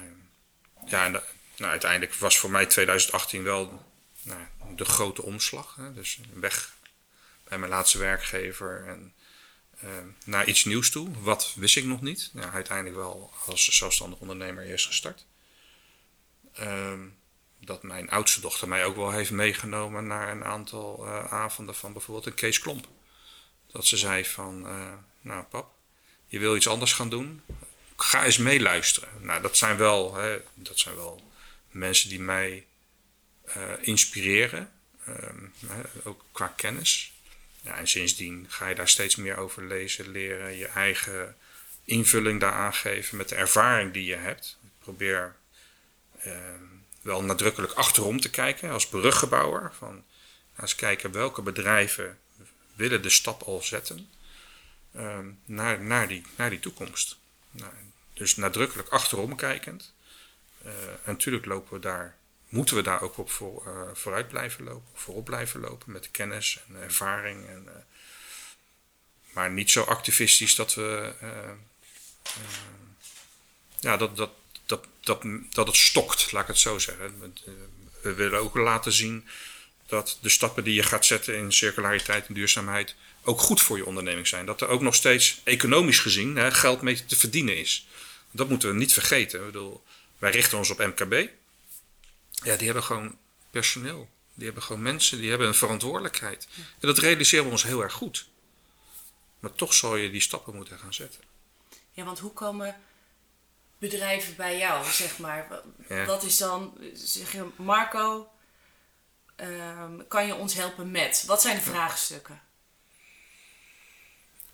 [0.86, 1.12] ja, en
[1.58, 3.92] nou, uiteindelijk was voor mij 2018 wel
[4.22, 4.42] nou,
[4.76, 5.76] de grote omslag.
[5.76, 5.94] Hè?
[5.94, 6.74] Dus weg
[7.44, 9.14] bij mijn laatste werkgever en
[10.26, 11.22] naar iets nieuws toe.
[11.22, 12.32] Wat wist ik nog niet.
[12.34, 15.26] Ja, uiteindelijk wel als zelfstandig ondernemer eerst gestart.
[16.54, 17.08] Ehm,
[17.60, 22.26] dat mijn oudste dochter mij ook wel heeft meegenomen naar een aantal avonden van bijvoorbeeld
[22.26, 22.88] een Kees Klomp.
[23.76, 25.74] Dat ze zei van, uh, nou pap,
[26.28, 27.42] je wil iets anders gaan doen,
[27.96, 29.10] ga eens meeluisteren.
[29.20, 31.32] Nou, dat zijn wel, hè, dat zijn wel
[31.70, 32.66] mensen die mij
[33.82, 34.72] inspireren,
[35.06, 35.46] ehm,
[36.04, 37.14] ook qua kennis.
[37.62, 41.36] Ja, en sindsdien ga je daar steeds meer over lezen, leren, je eigen
[41.84, 44.58] invulling daaraan geven met de ervaring die je hebt.
[44.64, 45.36] Ik probeer
[46.20, 46.64] ehm,
[47.02, 49.74] wel nadrukkelijk achterom te kijken als bruggebouwer.
[49.78, 50.04] Van,
[50.60, 52.20] eens kijken welke bedrijven
[52.76, 54.10] willen de stap al zetten
[54.94, 57.18] ehm, naar, naar, die, naar die toekomst.
[57.52, 57.72] Nou,
[58.14, 59.94] dus nadrukkelijk achterom kijkend.
[60.64, 62.16] En natuurlijk lopen we daar,
[62.50, 66.60] moeten we daar ook op voor, uh, vooruit blijven lopen, voorop blijven lopen met kennis
[66.68, 67.48] en ervaring.
[67.48, 67.72] En, uh,
[69.34, 71.14] maar niet zo activistisch dat we
[73.80, 74.32] ja, dat, dat,
[74.66, 77.34] dat, dat, dat het stokt, laat ik het zo zeggen.
[78.02, 79.28] We willen ook laten zien
[79.86, 83.86] dat de stappen die je gaat zetten in circulariteit en duurzaamheid ook goed voor je
[83.86, 84.46] onderneming zijn.
[84.46, 87.88] Dat er ook nog steeds economisch gezien hè, geld mee te verdienen is.
[88.32, 89.40] Dat moeten we niet vergeten.
[89.40, 89.84] Ik bedoel,
[90.18, 91.30] wij richten ons op MKB.
[92.32, 93.18] Ja, die hebben gewoon
[93.50, 94.10] personeel.
[94.34, 96.48] Die hebben gewoon mensen, die hebben een verantwoordelijkheid.
[96.56, 98.28] En dat realiseren we ons heel erg goed.
[99.40, 101.22] Maar toch zal je die stappen moeten gaan zetten.
[101.92, 102.76] Ja, want hoe komen
[103.78, 105.62] bedrijven bij jou, zeg maar?
[106.06, 108.30] Wat is dan, zeg je, Marco,
[109.36, 111.24] ehm, kan je ons helpen met?
[111.28, 112.42] Wat zijn de vraagstukken?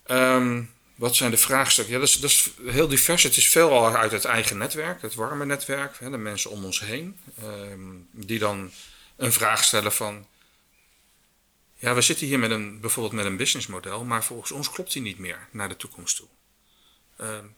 [0.04, 0.64] Ehm,
[0.96, 1.94] wat zijn de vraagstukken?
[1.94, 3.24] Ja, dat is, dat is heel divers.
[3.24, 6.80] Het is veelal uit het eigen netwerk, het warme netwerk, hè, de mensen om ons
[6.80, 8.72] heen, ehm, die dan
[9.16, 10.28] een vraag stellen van.
[11.76, 15.02] Ja, we zitten hier met een, bijvoorbeeld met een businessmodel, maar volgens ons klopt die
[15.02, 16.28] niet meer naar de toekomst toe.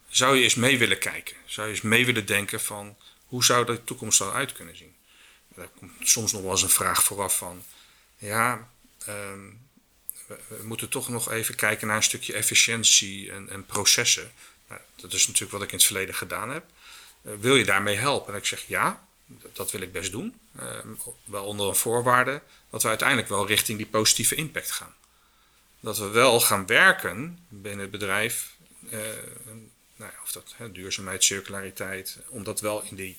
[0.08, 1.36] Zou je eens mee willen kijken?
[1.46, 4.96] Zou je eens mee willen denken van hoe zou de toekomst eruit kunnen zien?
[5.56, 7.64] Daar komt soms nog wel eens een vraag vooraf van,
[8.18, 8.70] ja,
[9.06, 9.40] ehm,
[10.28, 14.32] we, moeten toch nog even kijken naar een stukje efficiëntie en, en processen.
[14.68, 16.66] Nou, dat is natuurlijk wat ik in het verleden gedaan heb.
[17.22, 18.34] Uh, wil je daarmee helpen?
[18.34, 19.08] En ik zeg ja,
[19.54, 20.40] dat wil ik best doen.
[20.60, 20.64] Uh,
[21.24, 24.94] wel onder een voorwaarde dat we uiteindelijk wel richting die positieve impact gaan.
[25.80, 28.54] Dat we wel gaan werken binnen het bedrijf
[28.92, 29.00] uh,
[29.96, 33.18] nou ja, of dat hè, duurzaamheid, circulariteit, om dat wel in die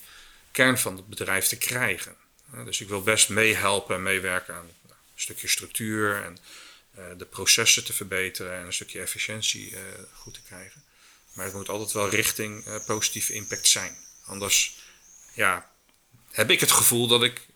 [0.51, 2.17] kern van het bedrijf te krijgen.
[2.65, 6.39] Dus ik wil best meehelpen en meewerken aan een stukje structuur en
[6.99, 9.79] uh, de processen te verbeteren en een stukje efficiëntie uh,
[10.13, 10.83] goed te krijgen.
[11.33, 13.97] Maar het moet altijd wel richting uh, positieve impact zijn.
[14.25, 14.75] Anders
[15.33, 15.71] ja,
[16.31, 17.47] heb ik het gevoel dat ik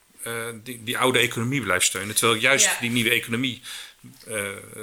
[0.63, 2.15] die, die oude economie blijf steunen.
[2.15, 2.81] Terwijl ik juist ja.
[2.81, 3.63] die nieuwe economie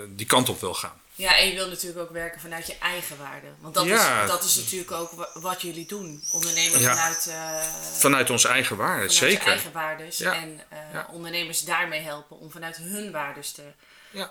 [0.07, 1.01] die kant op wil gaan.
[1.15, 3.47] Ja, en je wil natuurlijk ook werken vanuit je eigen waarde.
[3.59, 6.23] Want dat, is, dat is natuurlijk ook wat jullie doen.
[6.31, 7.25] Ondernemen vanuit...
[7.29, 7.61] Uh,
[7.97, 9.37] vanuit onze eigen waarden, zeker.
[9.37, 10.21] Vanuit eigen waardes.
[10.21, 10.61] En
[10.93, 13.63] uh, ondernemers daarmee helpen om vanuit hun waardes te,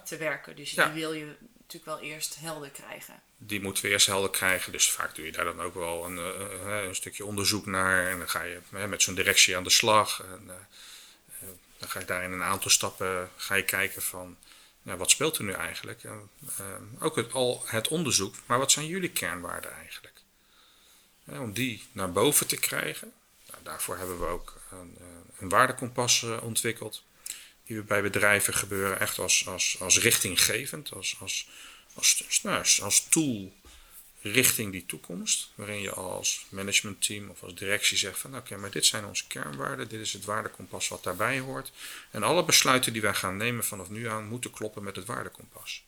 [0.04, 0.56] te werken.
[0.56, 3.14] Dus die wil je natuurlijk wel eerst helder krijgen.
[3.36, 4.72] Die moeten we eerst helder krijgen.
[4.72, 8.10] Dus vaak doe je daar dan ook wel een, uh, een stukje onderzoek naar.
[8.10, 10.20] En dan ga je met zo'n directie aan de slag.
[10.20, 10.50] En,
[11.78, 14.36] dan ga je daar in een aantal stappen ga je kijken van
[14.84, 16.02] nou, wat speelt er nu eigenlijk?
[16.02, 16.12] Uh,
[16.98, 20.12] ook het, al het onderzoek, maar wat zijn jullie kernwaarden eigenlijk?
[21.26, 23.12] Om die naar boven te krijgen.
[23.50, 25.06] Nou, daarvoor hebben we ook een, uh,
[25.38, 27.02] een waardekompas eh, ontwikkeld.
[27.66, 31.48] Die we bij bedrijven gebeuren echt als, als, als richtinggevend, als, als,
[31.94, 33.52] als, nou, als tool
[34.24, 35.50] richting die toekomst.
[35.54, 39.88] Waarin je als managementteam of als directie zegt van oké, maar dit zijn onze kernwaarden,
[39.88, 41.72] dit is het waardekompas wat daarbij hoort.
[42.10, 45.84] En alle besluiten die wij gaan nemen vanaf nu aan moeten kloppen met het waardekompas.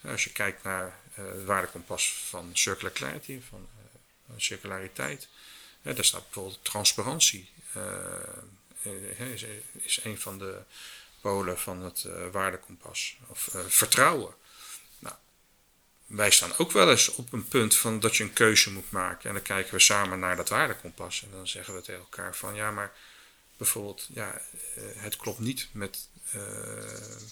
[0.00, 5.28] Als je kijkt naar uh, het waardekompas van Circular Clarity, van uh, circulariteit,
[5.82, 7.48] daar staat bijvoorbeeld transparantie.
[9.34, 10.62] Is, is een van de
[11.20, 13.16] polen van het waardekompas.
[13.26, 14.34] Of vertrouwen
[16.06, 19.28] wij staan ook wel eens op een punt van dat je een keuze moet maken.
[19.28, 21.22] En dan kijken we samen naar dat waardekompas.
[21.22, 22.92] En dan zeggen we tegen elkaar van ja, maar
[23.56, 24.40] bijvoorbeeld, ja,
[24.74, 26.42] eh, het klopt niet met, uh,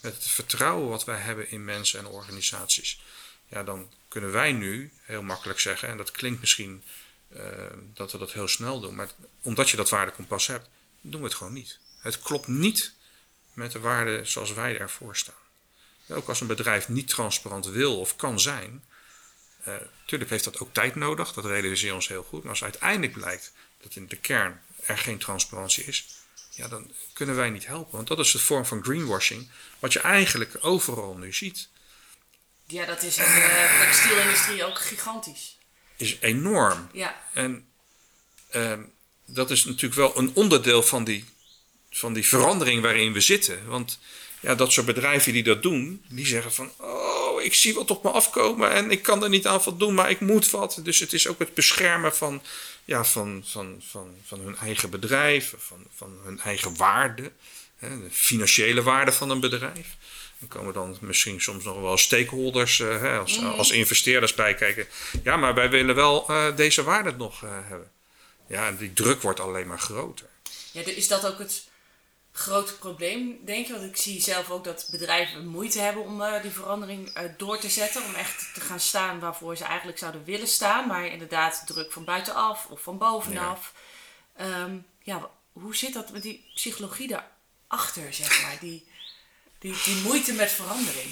[0.02, 3.02] met het vertrouwen wat wij hebben in mensen en organisaties.
[3.46, 6.82] Ja, dan kunnen wij nu heel makkelijk zeggen, en dat klinkt misschien
[7.36, 7.42] uh,
[7.94, 9.08] dat we dat heel snel doen, maar
[9.42, 10.68] omdat je dat waardekompas hebt,
[11.00, 11.78] doen we het gewoon niet.
[11.98, 12.94] Het klopt niet
[13.52, 15.41] met de waarden zoals wij ervoor staan.
[16.08, 18.84] Ook als een bedrijf niet transparant wil of kan zijn.
[19.68, 19.74] Uh,
[20.06, 22.42] tuurlijk heeft dat ook tijd nodig, dat realiseren we ons heel goed.
[22.42, 26.06] Maar als uiteindelijk blijkt dat in de kern er geen transparantie is,
[26.50, 27.96] ja, dan kunnen wij niet helpen.
[27.96, 31.68] Want dat is de vorm van greenwashing, wat je eigenlijk overal nu ziet.
[32.66, 35.58] Ja, dat is in de textielindustrie ook gigantisch.
[35.96, 36.88] Is enorm.
[36.92, 37.20] Ja.
[37.32, 37.68] En
[38.54, 38.78] uh,
[39.24, 41.24] dat is natuurlijk wel een onderdeel van die,
[41.90, 43.66] van die verandering waarin we zitten.
[43.66, 43.98] Want
[44.42, 48.02] ja, dat soort bedrijven die dat doen, die zeggen van, oh, ik zie wat op
[48.02, 50.80] me afkomen en ik kan er niet aan voldoen, maar ik moet wat.
[50.82, 52.42] Dus het is ook het beschermen van,
[52.84, 57.32] ja, van, van, van, van hun eigen bedrijf, van, van hun eigen waarde,
[57.76, 59.96] hè, de financiële waarde van een bedrijf.
[60.38, 63.46] Dan komen dan misschien soms nog wel stakeholders uh, hè, als, mm.
[63.46, 64.86] als investeerders bij kijken.
[65.22, 67.90] Ja, maar wij willen wel uh, deze waarde nog uh, hebben.
[68.48, 70.26] Ja, en die druk wordt alleen maar groter.
[70.72, 71.64] Ja, is dat ook het
[72.32, 73.72] grote probleem, denk je?
[73.72, 77.58] Want ik zie zelf ook dat bedrijven moeite hebben om uh, die verandering uh, door
[77.58, 78.04] te zetten.
[78.04, 80.86] Om echt te gaan staan waarvoor ze eigenlijk zouden willen staan.
[80.86, 83.74] Maar inderdaad, druk van buitenaf of van bovenaf.
[84.36, 88.56] Ja, um, ja hoe zit dat met die psychologie daarachter, zeg maar?
[88.60, 88.86] Die,
[89.58, 91.10] die, die moeite met verandering.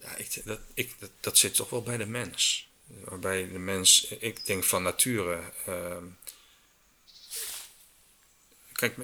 [0.00, 2.70] Ja, ik, dat, ik, dat, dat zit toch wel bij de mens.
[2.86, 5.52] Waarbij de mens, ik denk van nature.
[5.68, 5.96] Uh,
[8.82, 8.96] Kijk,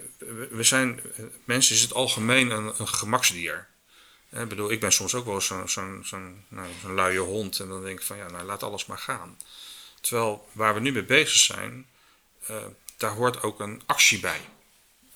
[0.51, 1.01] we zijn,
[1.45, 3.69] mensen is het algemeen een, een gemaksdier.
[4.31, 7.83] Ik bedoel, ik ben soms ook wel zo'n zo zo nou, luie hond en dan
[7.83, 9.39] denk ik van ja, nou laat alles maar gaan.
[10.01, 11.87] Terwijl waar we nu mee bezig zijn,
[12.51, 12.57] uh,
[12.97, 14.41] daar hoort ook een actie bij.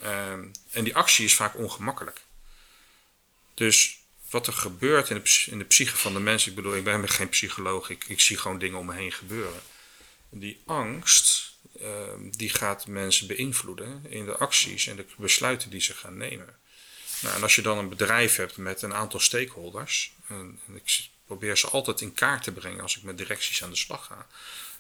[0.03, 0.33] Uh,
[0.71, 2.21] en die actie is vaak ongemakkelijk.
[3.55, 3.99] Dus
[4.31, 7.09] wat er gebeurt in de, in de psyche van de mensen, ik bedoel, ik ben
[7.09, 9.63] geen psycholoog, ik, ik zie gewoon dingen om me heen gebeuren.
[10.29, 11.52] Die angst,
[12.31, 16.57] die gaat mensen beïnvloeden in de acties en de besluiten die ze gaan nemen.
[17.23, 21.59] Nou, en als je dan een bedrijf hebt met een aantal stakeholders, en, ik probeer
[21.59, 24.27] ze altijd in kaart te brengen als ik met directies aan de slag ga.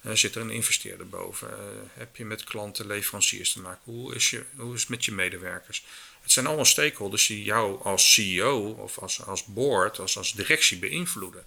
[0.06, 1.48] Uh, zit er een investeerder boven?
[1.50, 1.56] Uh,
[1.92, 3.80] heb je met klanten, leveranciers te maken?
[3.84, 5.84] Hoe is, je, hoe is het met je medewerkers?
[6.22, 10.78] Het zijn allemaal stakeholders die jou als CEO of als, als board, als, als directie
[10.78, 11.44] beïnvloeden.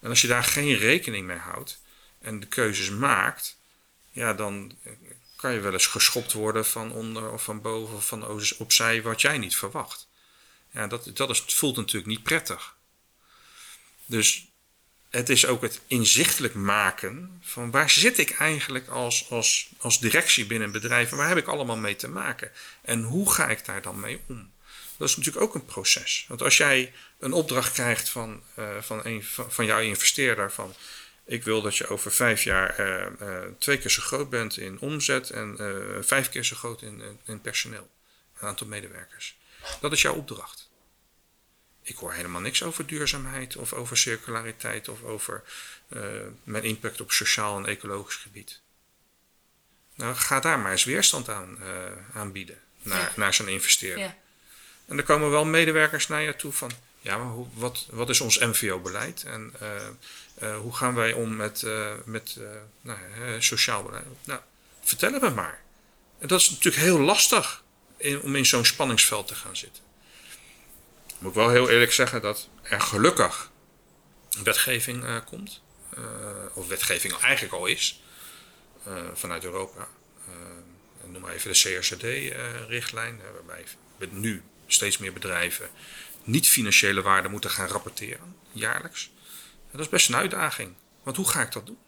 [0.00, 1.80] En als je daar geen rekening mee houdt
[2.20, 3.57] en de keuzes maakt,
[4.10, 4.78] ja, dan
[5.36, 9.20] kan je wel eens geschopt worden van onder of van boven of van opzij wat
[9.20, 10.08] jij niet verwacht.
[10.70, 12.76] Ja, dat, dat is, voelt natuurlijk niet prettig.
[14.06, 14.46] Dus
[15.10, 20.46] het is ook het inzichtelijk maken van waar zit ik eigenlijk als, als, als directie
[20.46, 22.50] binnen een bedrijf en waar heb ik allemaal mee te maken
[22.82, 24.52] en hoe ga ik daar dan mee om?
[24.96, 26.24] Dat is natuurlijk ook een proces.
[26.28, 30.74] Want als jij een opdracht krijgt van, uh, van, een, van jouw investeerder van
[31.28, 35.30] ik wil dat je over vijf jaar uh, twee keer zo groot bent in omzet
[35.30, 37.90] en uh, vijf keer zo groot in, in personeel.
[38.38, 39.36] Een aantal medewerkers.
[39.80, 40.68] Dat is jouw opdracht.
[41.82, 45.42] Ik hoor helemaal niks over duurzaamheid of over circulariteit of over
[46.44, 48.60] mijn impact op sociaal en ecologisch gebied.
[49.94, 51.58] Nou, ga daar maar eens weerstand aan
[52.12, 53.12] aanbieden naar, ja.
[53.16, 54.04] naar zo'n investeerder.
[54.04, 54.16] Ja.
[54.86, 58.20] En er komen wel medewerkers naar je toe van, ja, maar hoe, wat, wat is
[58.20, 59.24] ons MVO-beleid?
[59.24, 59.52] En
[60.60, 62.48] hoe gaan wij om met, uh, met uh,
[62.80, 62.98] nou,
[63.38, 64.04] sociaal beleid?
[64.24, 64.40] Nou,
[64.80, 65.62] vertel het me maar.
[66.18, 67.64] En dat is natuurlijk heel lastig
[68.22, 69.82] om in zo'n spanningsveld te gaan zitten.
[71.18, 73.50] Moet ik wel heel eerlijk zeggen dat er gelukkig
[74.42, 75.62] wetgeving komt.
[76.54, 78.02] of wetgeving eigenlijk al is.
[79.14, 79.88] vanuit Europa.
[81.04, 83.20] noem maar even de CRCD-richtlijn.
[83.32, 83.64] waarbij
[84.10, 85.70] nu steeds meer bedrijven
[86.28, 89.10] niet financiële waarde moeten gaan rapporteren, jaarlijks.
[89.78, 90.74] Dat is best een uitdaging.
[91.02, 91.78] Want hoe ga ik dat doen?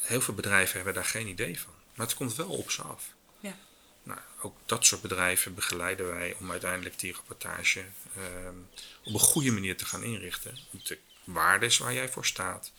[0.00, 1.72] heel veel bedrijven hebben daar geen idee van.
[1.94, 3.04] Maar het komt wel op ze af.
[3.40, 3.56] Ja.
[4.02, 7.84] Nou, ook dat soort bedrijven begeleiden wij om uiteindelijk die rapportage
[8.16, 8.56] ehm,
[9.04, 10.58] op een goede manier te gaan inrichten.
[10.72, 12.72] Op de waardes waar jij voor staat,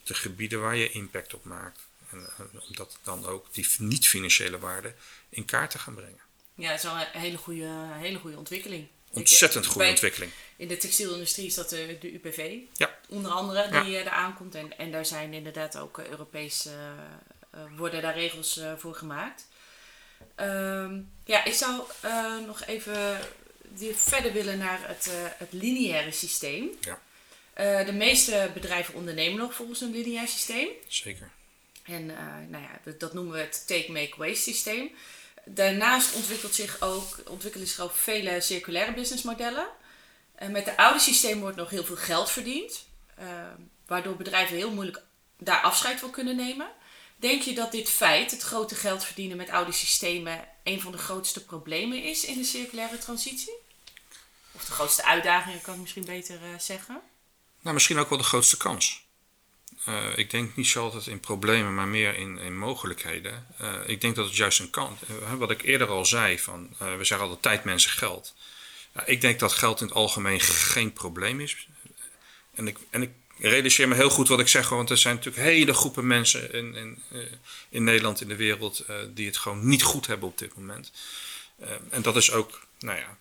[0.00, 1.80] op de gebieden waar je impact op maakt.
[2.10, 4.94] En om dat dan ook die niet-financiële waarden
[5.28, 6.20] in kaart te gaan brengen.
[6.54, 8.88] Ja, dat is wel een hele goede, hele goede ontwikkeling.
[9.12, 10.32] Ontzettend goede ontwikkeling.
[10.56, 12.98] In de textielindustrie is dat de, de UPV, ja.
[13.08, 13.98] onder andere, die ja.
[13.98, 14.54] Eh, er aankomt.
[14.54, 16.72] En, en daar zijn inderdaad ook uh, Europees, uh,
[17.76, 19.46] worden daar regels voor gemaakt.
[20.36, 21.82] Um, ja, ik zou
[22.46, 23.18] nog even
[23.94, 26.70] verder willen naar het, het lineaire systeem.
[26.80, 27.84] Ja.
[27.84, 30.68] de meeste bedrijven ondernemen nog volgens een lineair systeem.
[30.88, 31.30] Zeker.
[31.82, 32.06] En
[32.50, 34.90] nou ja, dat, dat noemen we het take-make-waste systeem.
[35.44, 39.66] Daarnaast ontwikkelt zich ook, ontwikkelen zich ook vele circulaire businessmodellen.
[40.42, 42.86] Uh, met de oude systeem wordt nog heel veel geld verdiend,
[43.20, 43.26] uh,
[43.86, 45.02] waardoor bedrijven heel moeilijk
[45.38, 46.68] daar afscheid van kunnen nemen.
[47.16, 50.98] Denk je dat dit feit, het grote geld verdienen met oude systemen, een van de
[50.98, 53.54] grootste problemen is in de circulaire transitie?
[54.52, 57.00] Of de grootste uitdagingen, kan ik misschien beter uh, zeggen?
[57.60, 59.04] Nou, misschien ook wel de grootste kans.
[59.88, 63.46] Uh, ik denk niet zo altijd in problemen, maar meer in, in mogelijkheden.
[63.60, 66.74] Uh, ik denk dat het juist een kant, uh, wat ik eerder al zei, van,
[66.78, 68.34] we zeggen altijd tijd, mensen, geld.
[69.04, 71.68] ik denk dat geld in het algemeen geen probleem is.
[72.54, 75.44] En ik, en ik realiseer me heel goed wat ik zeg, want er zijn natuurlijk
[75.44, 77.02] hele groepen mensen in, in,
[77.68, 80.92] in Nederland, in de wereld, die het gewoon niet goed hebben op dit moment.
[81.90, 83.16] en dat is ook, nou ja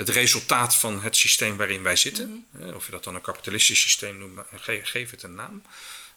[0.00, 2.46] het resultaat van het systeem waarin wij zitten.
[2.74, 4.40] Of je dat dan een kapitalistisch systeem noemt,
[4.82, 5.62] geef het een naam.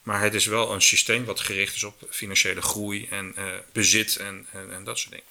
[0.03, 4.15] Maar het is wel een systeem wat gericht is op financiële groei en uh, bezit
[4.15, 5.27] en, en, en, dat soort dingen.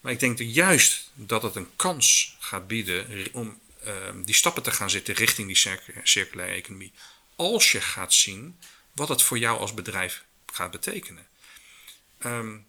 [0.00, 3.92] Maar ik denk dat juist dat het een kans gaat bieden om uh,
[4.24, 6.92] die stappen te gaan zetten richting die circulaire economie.
[7.36, 8.58] Als je gaat zien
[8.92, 11.26] wat het voor jou als bedrijf gaat betekenen.
[12.24, 12.66] Um,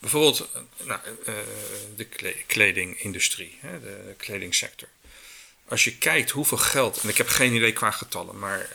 [0.00, 0.48] bijvoorbeeld
[0.82, 1.34] nou, uh,
[1.96, 2.06] de
[2.46, 4.88] kledingindustrie, de kledingsector
[5.70, 8.68] als je kijkt hoeveel geld, en ik heb geen idee qua getallen, maar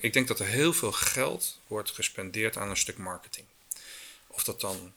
[0.00, 3.46] ik denk dat er heel veel geld wordt gespendeerd aan een stuk marketing.
[4.26, 4.92] Of dat dan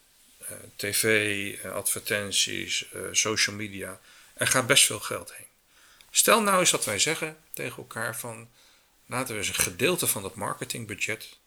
[0.75, 3.99] tv, advertenties, social media.
[4.33, 5.45] Er gaat best veel geld heen.
[6.11, 8.49] Stel nou eens dat wij zeggen tegen elkaar van
[9.05, 11.37] laten we eens een gedeelte van dat marketingbudget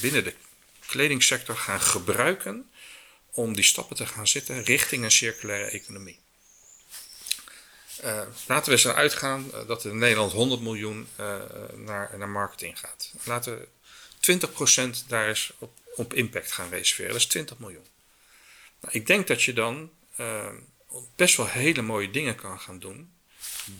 [0.00, 0.34] binnen de
[0.86, 2.70] kledingsector gaan gebruiken
[3.34, 6.20] om die stappen te gaan zetten richting een circulaire economie.
[8.04, 11.42] Uh, laten we eens eruit gaan uh, dat in Nederland 100 miljoen uh,
[11.74, 13.12] naar, naar marketing gaat.
[13.24, 13.68] Laten we
[15.02, 17.12] 20% daar eens op, op impact gaan reserveren.
[17.12, 17.86] Dat is 20 miljoen.
[18.80, 19.90] Nou, ik denk dat je dan
[21.16, 23.12] best wel hele mooie dingen kan gaan doen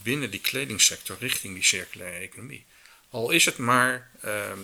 [0.03, 2.67] binnen die kledingsector richting die circulaire economie.
[3.11, 4.11] Al is het maar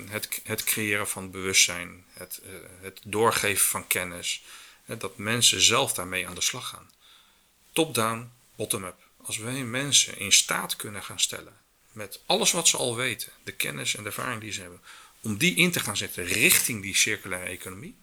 [0.09, 2.41] het, het creëren van bewustzijn, het,
[2.81, 4.43] het doorgeven van kennis,
[4.99, 6.91] dat mensen zelf daarmee aan de slag gaan.
[7.73, 11.57] Top-down, bottom-up als wij mensen in staat kunnen gaan stellen,
[11.93, 14.81] met alles wat ze al weten, de kennis en de ervaring die ze hebben,
[15.21, 17.97] om die in te gaan zetten richting die circulaire economie,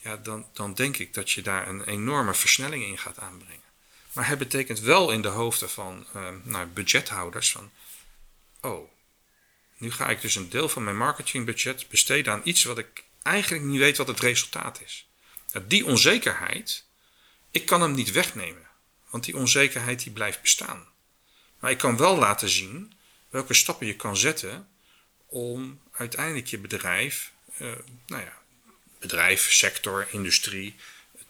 [0.00, 3.62] ja, dan, dan denk ik dat je daar een enorme versnelling in gaat aanbrengen.
[4.12, 7.70] Maar het betekent wel in de hoofden van uh, nou, budgethouders van,
[8.60, 8.90] oh,
[9.76, 13.64] nu ga ik dus een deel van mijn marketingbudget besteden aan iets wat ik eigenlijk
[13.64, 15.06] niet weet wat het resultaat is.
[15.62, 16.84] Die onzekerheid,
[17.50, 18.66] ik kan hem niet wegnemen.
[19.10, 20.86] Want die onzekerheid die blijft bestaan.
[21.58, 22.92] Maar ik kan wel laten zien
[23.28, 24.68] welke stappen je kan zetten
[25.26, 27.72] om uiteindelijk je bedrijf, uh,
[28.06, 28.38] nou ja,
[28.98, 30.76] bedrijf, sector, industrie,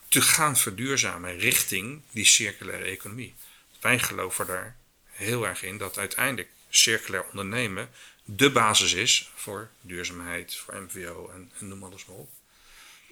[0.08, 3.34] te gaan verduurzamen richting die circulaire economie.
[3.80, 7.90] Wij geloven daar heel erg in dat uiteindelijk circulair ondernemen
[8.24, 12.30] de basis is voor duurzaamheid, voor MVO en, en noem alles maar op.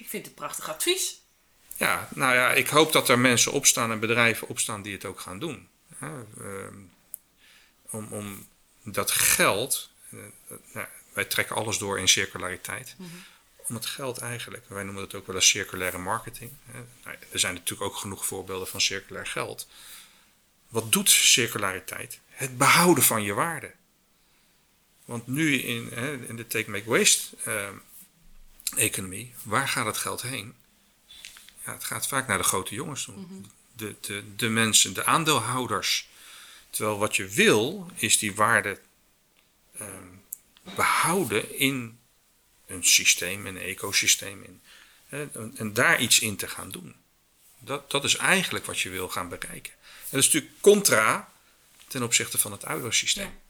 [0.03, 1.21] Ik vind het een prachtig advies.
[1.77, 5.21] Ja, nou ja, ik hoop dat er mensen opstaan en bedrijven opstaan die het ook
[5.21, 5.69] gaan doen.
[6.01, 6.77] Ja, ehm,
[7.91, 8.49] om, om
[8.83, 10.21] dat geld, uh,
[10.73, 12.95] nou, wij trekken alles door in circulariteit.
[12.99, 13.09] Mhm.
[13.69, 16.51] Om het geld eigenlijk, wij noemen het ook wel eens circulaire marketing.
[17.05, 19.69] Nou, er zijn natuurlijk ook genoeg voorbeelden van circulair geld.
[20.69, 22.21] Wat doet circulariteit?
[22.27, 23.73] Het behouden van je waarde.
[25.05, 25.93] Want nu in,
[26.29, 27.75] in de take-make-waste ehm,
[28.77, 30.55] economie, waar gaat het geld heen?
[31.65, 33.15] ja, het gaat vaak naar de grote jongens toe.
[33.17, 33.35] Mhm.
[33.73, 36.09] de, de, de mensen, de aandeelhouders.
[36.71, 38.81] Terwijl wat je wil, is die waarde
[39.79, 40.07] ehm,
[40.75, 41.99] behouden in
[42.67, 44.43] een systeem, een ecosysteem.
[44.43, 44.61] In,
[45.07, 46.95] hè, en, en, daar iets in te gaan doen.
[47.59, 49.73] Dat, dat is eigenlijk wat je wil gaan bereiken.
[49.73, 51.33] En dat is natuurlijk contra
[51.89, 53.41] ten opzichte van het oude systeem.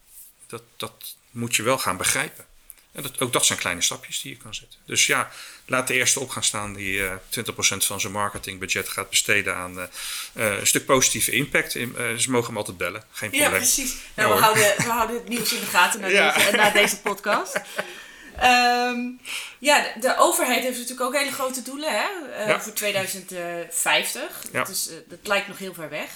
[0.47, 2.45] Dat, dat moet je wel gaan begrijpen.
[2.93, 4.79] En dat, ook dat zijn kleine stapjes die je kan zetten.
[4.85, 5.31] Dus ja,
[5.65, 7.17] laat de eerste op gaan staan die uh, eh, 20%
[7.77, 9.85] van zijn marketingbudget gaat besteden aan uh,
[10.33, 11.75] een stuk positieve impact.
[11.75, 13.51] In, ze mogen hem altijd bellen, geen probleem.
[13.51, 13.95] Ja, precies.
[14.13, 17.61] Nou, we, houden, we houden het nieuws in de gaten na, deze, na deze podcast.
[18.43, 19.19] Um,
[19.59, 22.07] ja, de overheid heeft natuurlijk ook hele grote doelen hè?
[22.45, 22.61] Ja.
[22.61, 24.21] voor 2050.
[24.51, 24.59] Ja.
[24.59, 26.09] Dat, is, dat lijkt nog heel ver weg.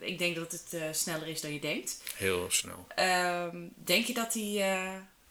[0.00, 1.96] Ik denk dat het sneller is dan je denkt.
[2.16, 2.86] Heel snel.
[2.96, 4.62] Um, denk je dat die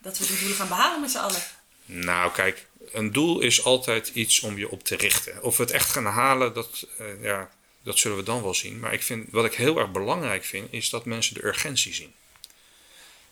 [0.04, 1.42] dat we die doelen gaan behalen met z'n allen?
[1.86, 5.44] Nou, kijk, een doel is altijd iets om je op te richten.
[5.44, 7.52] Of we het echt gaan halen, dat, uh, ja,
[7.84, 8.80] dat zullen we dan wel zien.
[8.80, 12.14] Maar ik vind, wat ik heel erg belangrijk vind, is dat mensen de urgentie zien.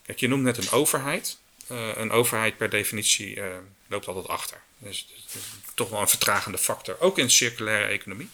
[0.05, 1.38] Kijk, je noemt net een overheid.
[1.71, 3.57] Uh, een overheid per definitie uh,
[3.88, 4.62] loopt altijd achter.
[4.77, 6.99] Dus, dus, toch wel een vertragende factor.
[6.99, 8.29] Ook in de circulaire economie.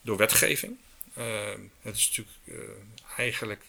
[0.00, 0.76] Door wetgeving.
[1.82, 2.36] het is natuurlijk
[3.16, 3.62] eigenlijk.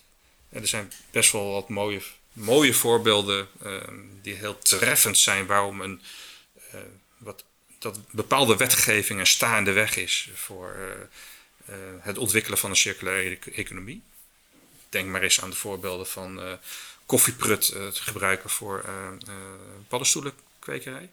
[0.49, 2.01] Er zijn best wel wat mooie
[2.35, 6.01] mooie voorbeelden ehm, die heel treffend zijn waarom een,
[6.73, 6.81] uh,
[7.17, 7.43] wat,
[7.79, 13.51] dat bepaalde wetgeving een staande weg is voor uh, het ontwikkelen van een circulaire e-,
[13.51, 14.03] economie.
[14.89, 16.59] Denk maar eens aan de voorbeelden van
[17.05, 18.85] koffieprut te gebruiken voor
[19.87, 21.09] paddenstoelenkwekerij.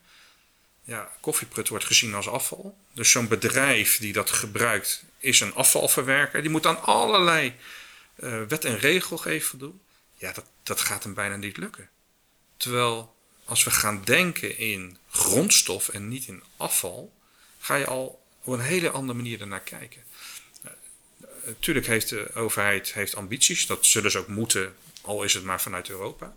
[0.84, 2.78] Ja, koffieprut wordt gezien als afval.
[2.92, 6.40] Dus zo'n bedrijf die dat gebruikt is een afvalverwerker.
[6.40, 7.54] Die moet aan allerlei
[8.48, 9.80] wet en regelgeving voldoen
[10.22, 11.88] ja, dat, dat gaat hem bijna niet lukken.
[12.56, 17.12] Terwijl als we gaan denken in grondstof en niet in afval,
[17.58, 20.02] ga je al op een hele andere manier ernaar kijken.
[21.44, 23.66] natuurlijk heeft de overheid heeft ambities.
[23.66, 26.34] Dat zullen ze ook moeten, al is het maar vanuit Europa.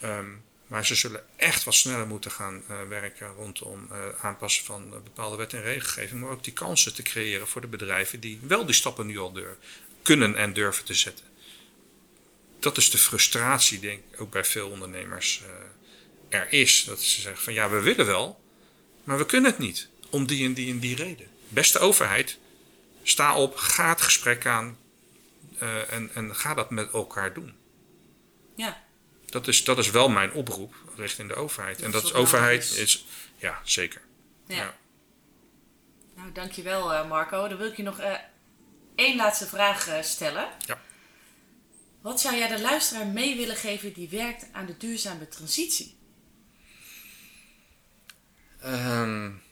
[0.00, 0.30] Ehm,
[0.66, 5.36] maar ze zullen echt wat sneller moeten gaan uh, werken rondom uh, aanpassen van bepaalde
[5.36, 6.20] wet en regelgeving.
[6.20, 9.32] Maar ook die kansen te creëren voor de bedrijven die wel die stappen nu al
[9.32, 9.58] durven,
[10.02, 11.35] kunnen en durven te zetten.
[12.66, 16.84] Dat is de frustratie, denk ik, ook bij veel ondernemers uh, er is.
[16.84, 18.40] Dat ze zeggen van ja, we willen wel,
[19.04, 19.88] maar we kunnen het niet.
[20.10, 21.26] Om die en die en die reden.
[21.48, 22.38] Beste overheid,
[23.02, 24.78] sta op, ga het gesprek aan
[25.88, 27.54] en, en ga dat met elkaar doen.
[28.56, 28.82] Ja.
[29.26, 31.82] Dat is, dat is wel mijn oproep richting de overheid.
[31.82, 32.76] en dat is overheid is.
[32.76, 33.06] is.
[33.36, 34.00] Ja, zeker.
[34.46, 34.56] Ja.
[34.56, 34.76] ja.
[36.16, 37.48] Nou, dankjewel uh, Marco.
[37.48, 38.14] Dan wil ik je nog uh,
[38.94, 40.48] één laatste vraag stellen.
[40.66, 40.80] Ja.
[42.06, 45.96] Wat zou jij de luisteraar mee willen geven die werkt aan de duurzame transitie?
[48.64, 49.42] Um,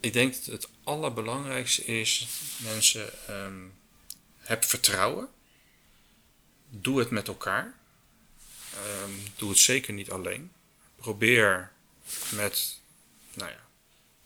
[0.00, 2.28] ik denk dat het allerbelangrijkste is,
[2.58, 3.74] mensen, um,
[4.38, 5.28] heb vertrouwen
[6.68, 7.74] doe het met elkaar.
[9.02, 10.52] Um, doe het zeker niet alleen.
[10.96, 11.72] Probeer
[12.30, 12.78] met,
[13.34, 13.66] nou ja,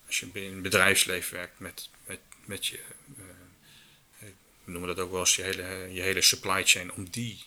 [0.07, 2.81] als je in het bedrijfsleven werkt, met, met, met je,
[4.69, 7.47] we noemen dat ook wel eens je hele, je hele supply chain, om die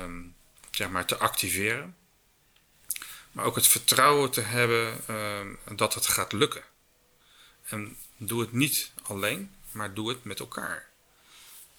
[0.00, 0.34] um,
[0.70, 1.96] zeg maar te activeren.
[3.32, 6.62] Maar ook het vertrouwen te hebben um, dat het gaat lukken.
[7.64, 10.88] En doe het niet alleen, maar doe het met elkaar.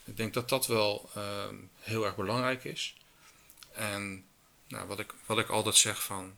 [0.04, 1.46] Ik denk dat dat wel uh,
[1.80, 2.96] heel erg belangrijk is.
[3.72, 4.26] En
[4.68, 6.38] nou, wat, ik, wat ik altijd zeg van,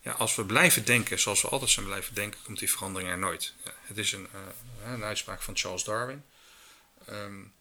[0.00, 3.18] ja, als we blijven denken zoals we altijd zijn blijven denken, komt die verandering er
[3.18, 3.54] nooit.
[3.64, 6.24] Ja, het is een, uh, een uitspraak van Charles Darwin.
[7.10, 7.52] Um,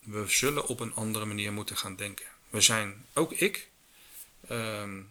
[0.00, 2.26] we zullen op een andere manier moeten gaan denken.
[2.48, 3.68] We zijn, ook ik,
[4.50, 5.08] um,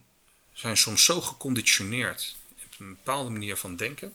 [0.54, 2.36] zijn soms zo geconditioneerd
[2.66, 4.14] op een bepaalde manier van denken.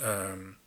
[0.00, 0.58] Um,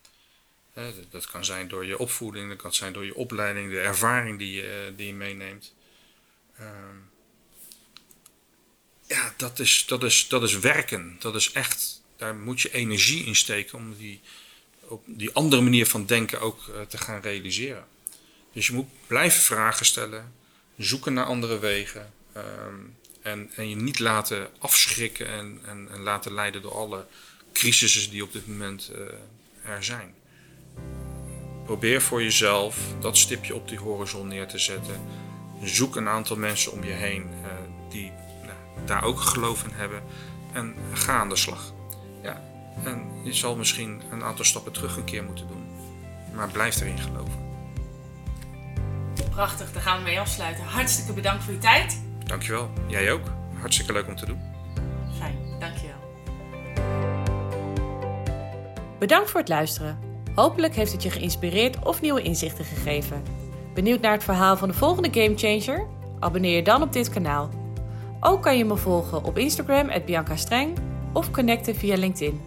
[1.10, 4.52] dat kan zijn door je opvoeding, dat kan zijn door je opleiding, de ervaring die
[4.52, 5.74] je, die meeneemt.
[6.58, 6.96] Ehm,
[9.08, 11.16] ja, dat is, dat, is, dat is werken.
[11.20, 14.22] Dat is echt, daar moet je energie in steken om die,
[14.88, 17.86] op die andere manier van denken ook uh, te gaan realiseren.
[18.54, 20.34] Dus je moet blijven vragen stellen,
[20.78, 22.14] zoeken naar andere wegen.
[22.38, 27.06] Um, en, en je niet laten afschrikken en, en, en, laten leiden door alle
[27.54, 30.16] crisissen die op dit moment uh, er zijn.
[31.66, 35.02] Probeer voor jezelf dat stipje op die horizon neer te zetten.
[35.64, 37.48] Zoek een aantal mensen om je heen uh,
[37.90, 38.12] die
[38.42, 40.04] nou, daar ook geloof in hebben.
[40.54, 41.74] En ga aan de slag.
[42.84, 45.66] En je zal misschien een aantal stappen terug een keer moeten doen.
[46.34, 47.46] Maar blijf erin geloven.
[49.30, 50.64] Prachtig, daar gaan we mee afsluiten.
[50.64, 52.02] Hartstikke bedankt voor je tijd.
[52.26, 52.70] Dankjewel.
[52.88, 53.32] Jij ook.
[53.60, 54.40] Hartstikke leuk om te doen.
[55.18, 55.96] Fijn, dankjewel.
[59.00, 60.00] Bedankt voor het luisteren.
[60.36, 63.24] Hopelijk heeft het je geïnspireerd of nieuwe inzichten gegeven.
[63.74, 65.88] Benieuwd naar het verhaal van de volgende Gamechanger?
[66.20, 67.50] Abonneer je dan op dit kanaal.
[68.20, 70.78] Ook kan je me volgen op Instagram, Bianca Streng,
[71.14, 72.42] of connecten via LinkedIn.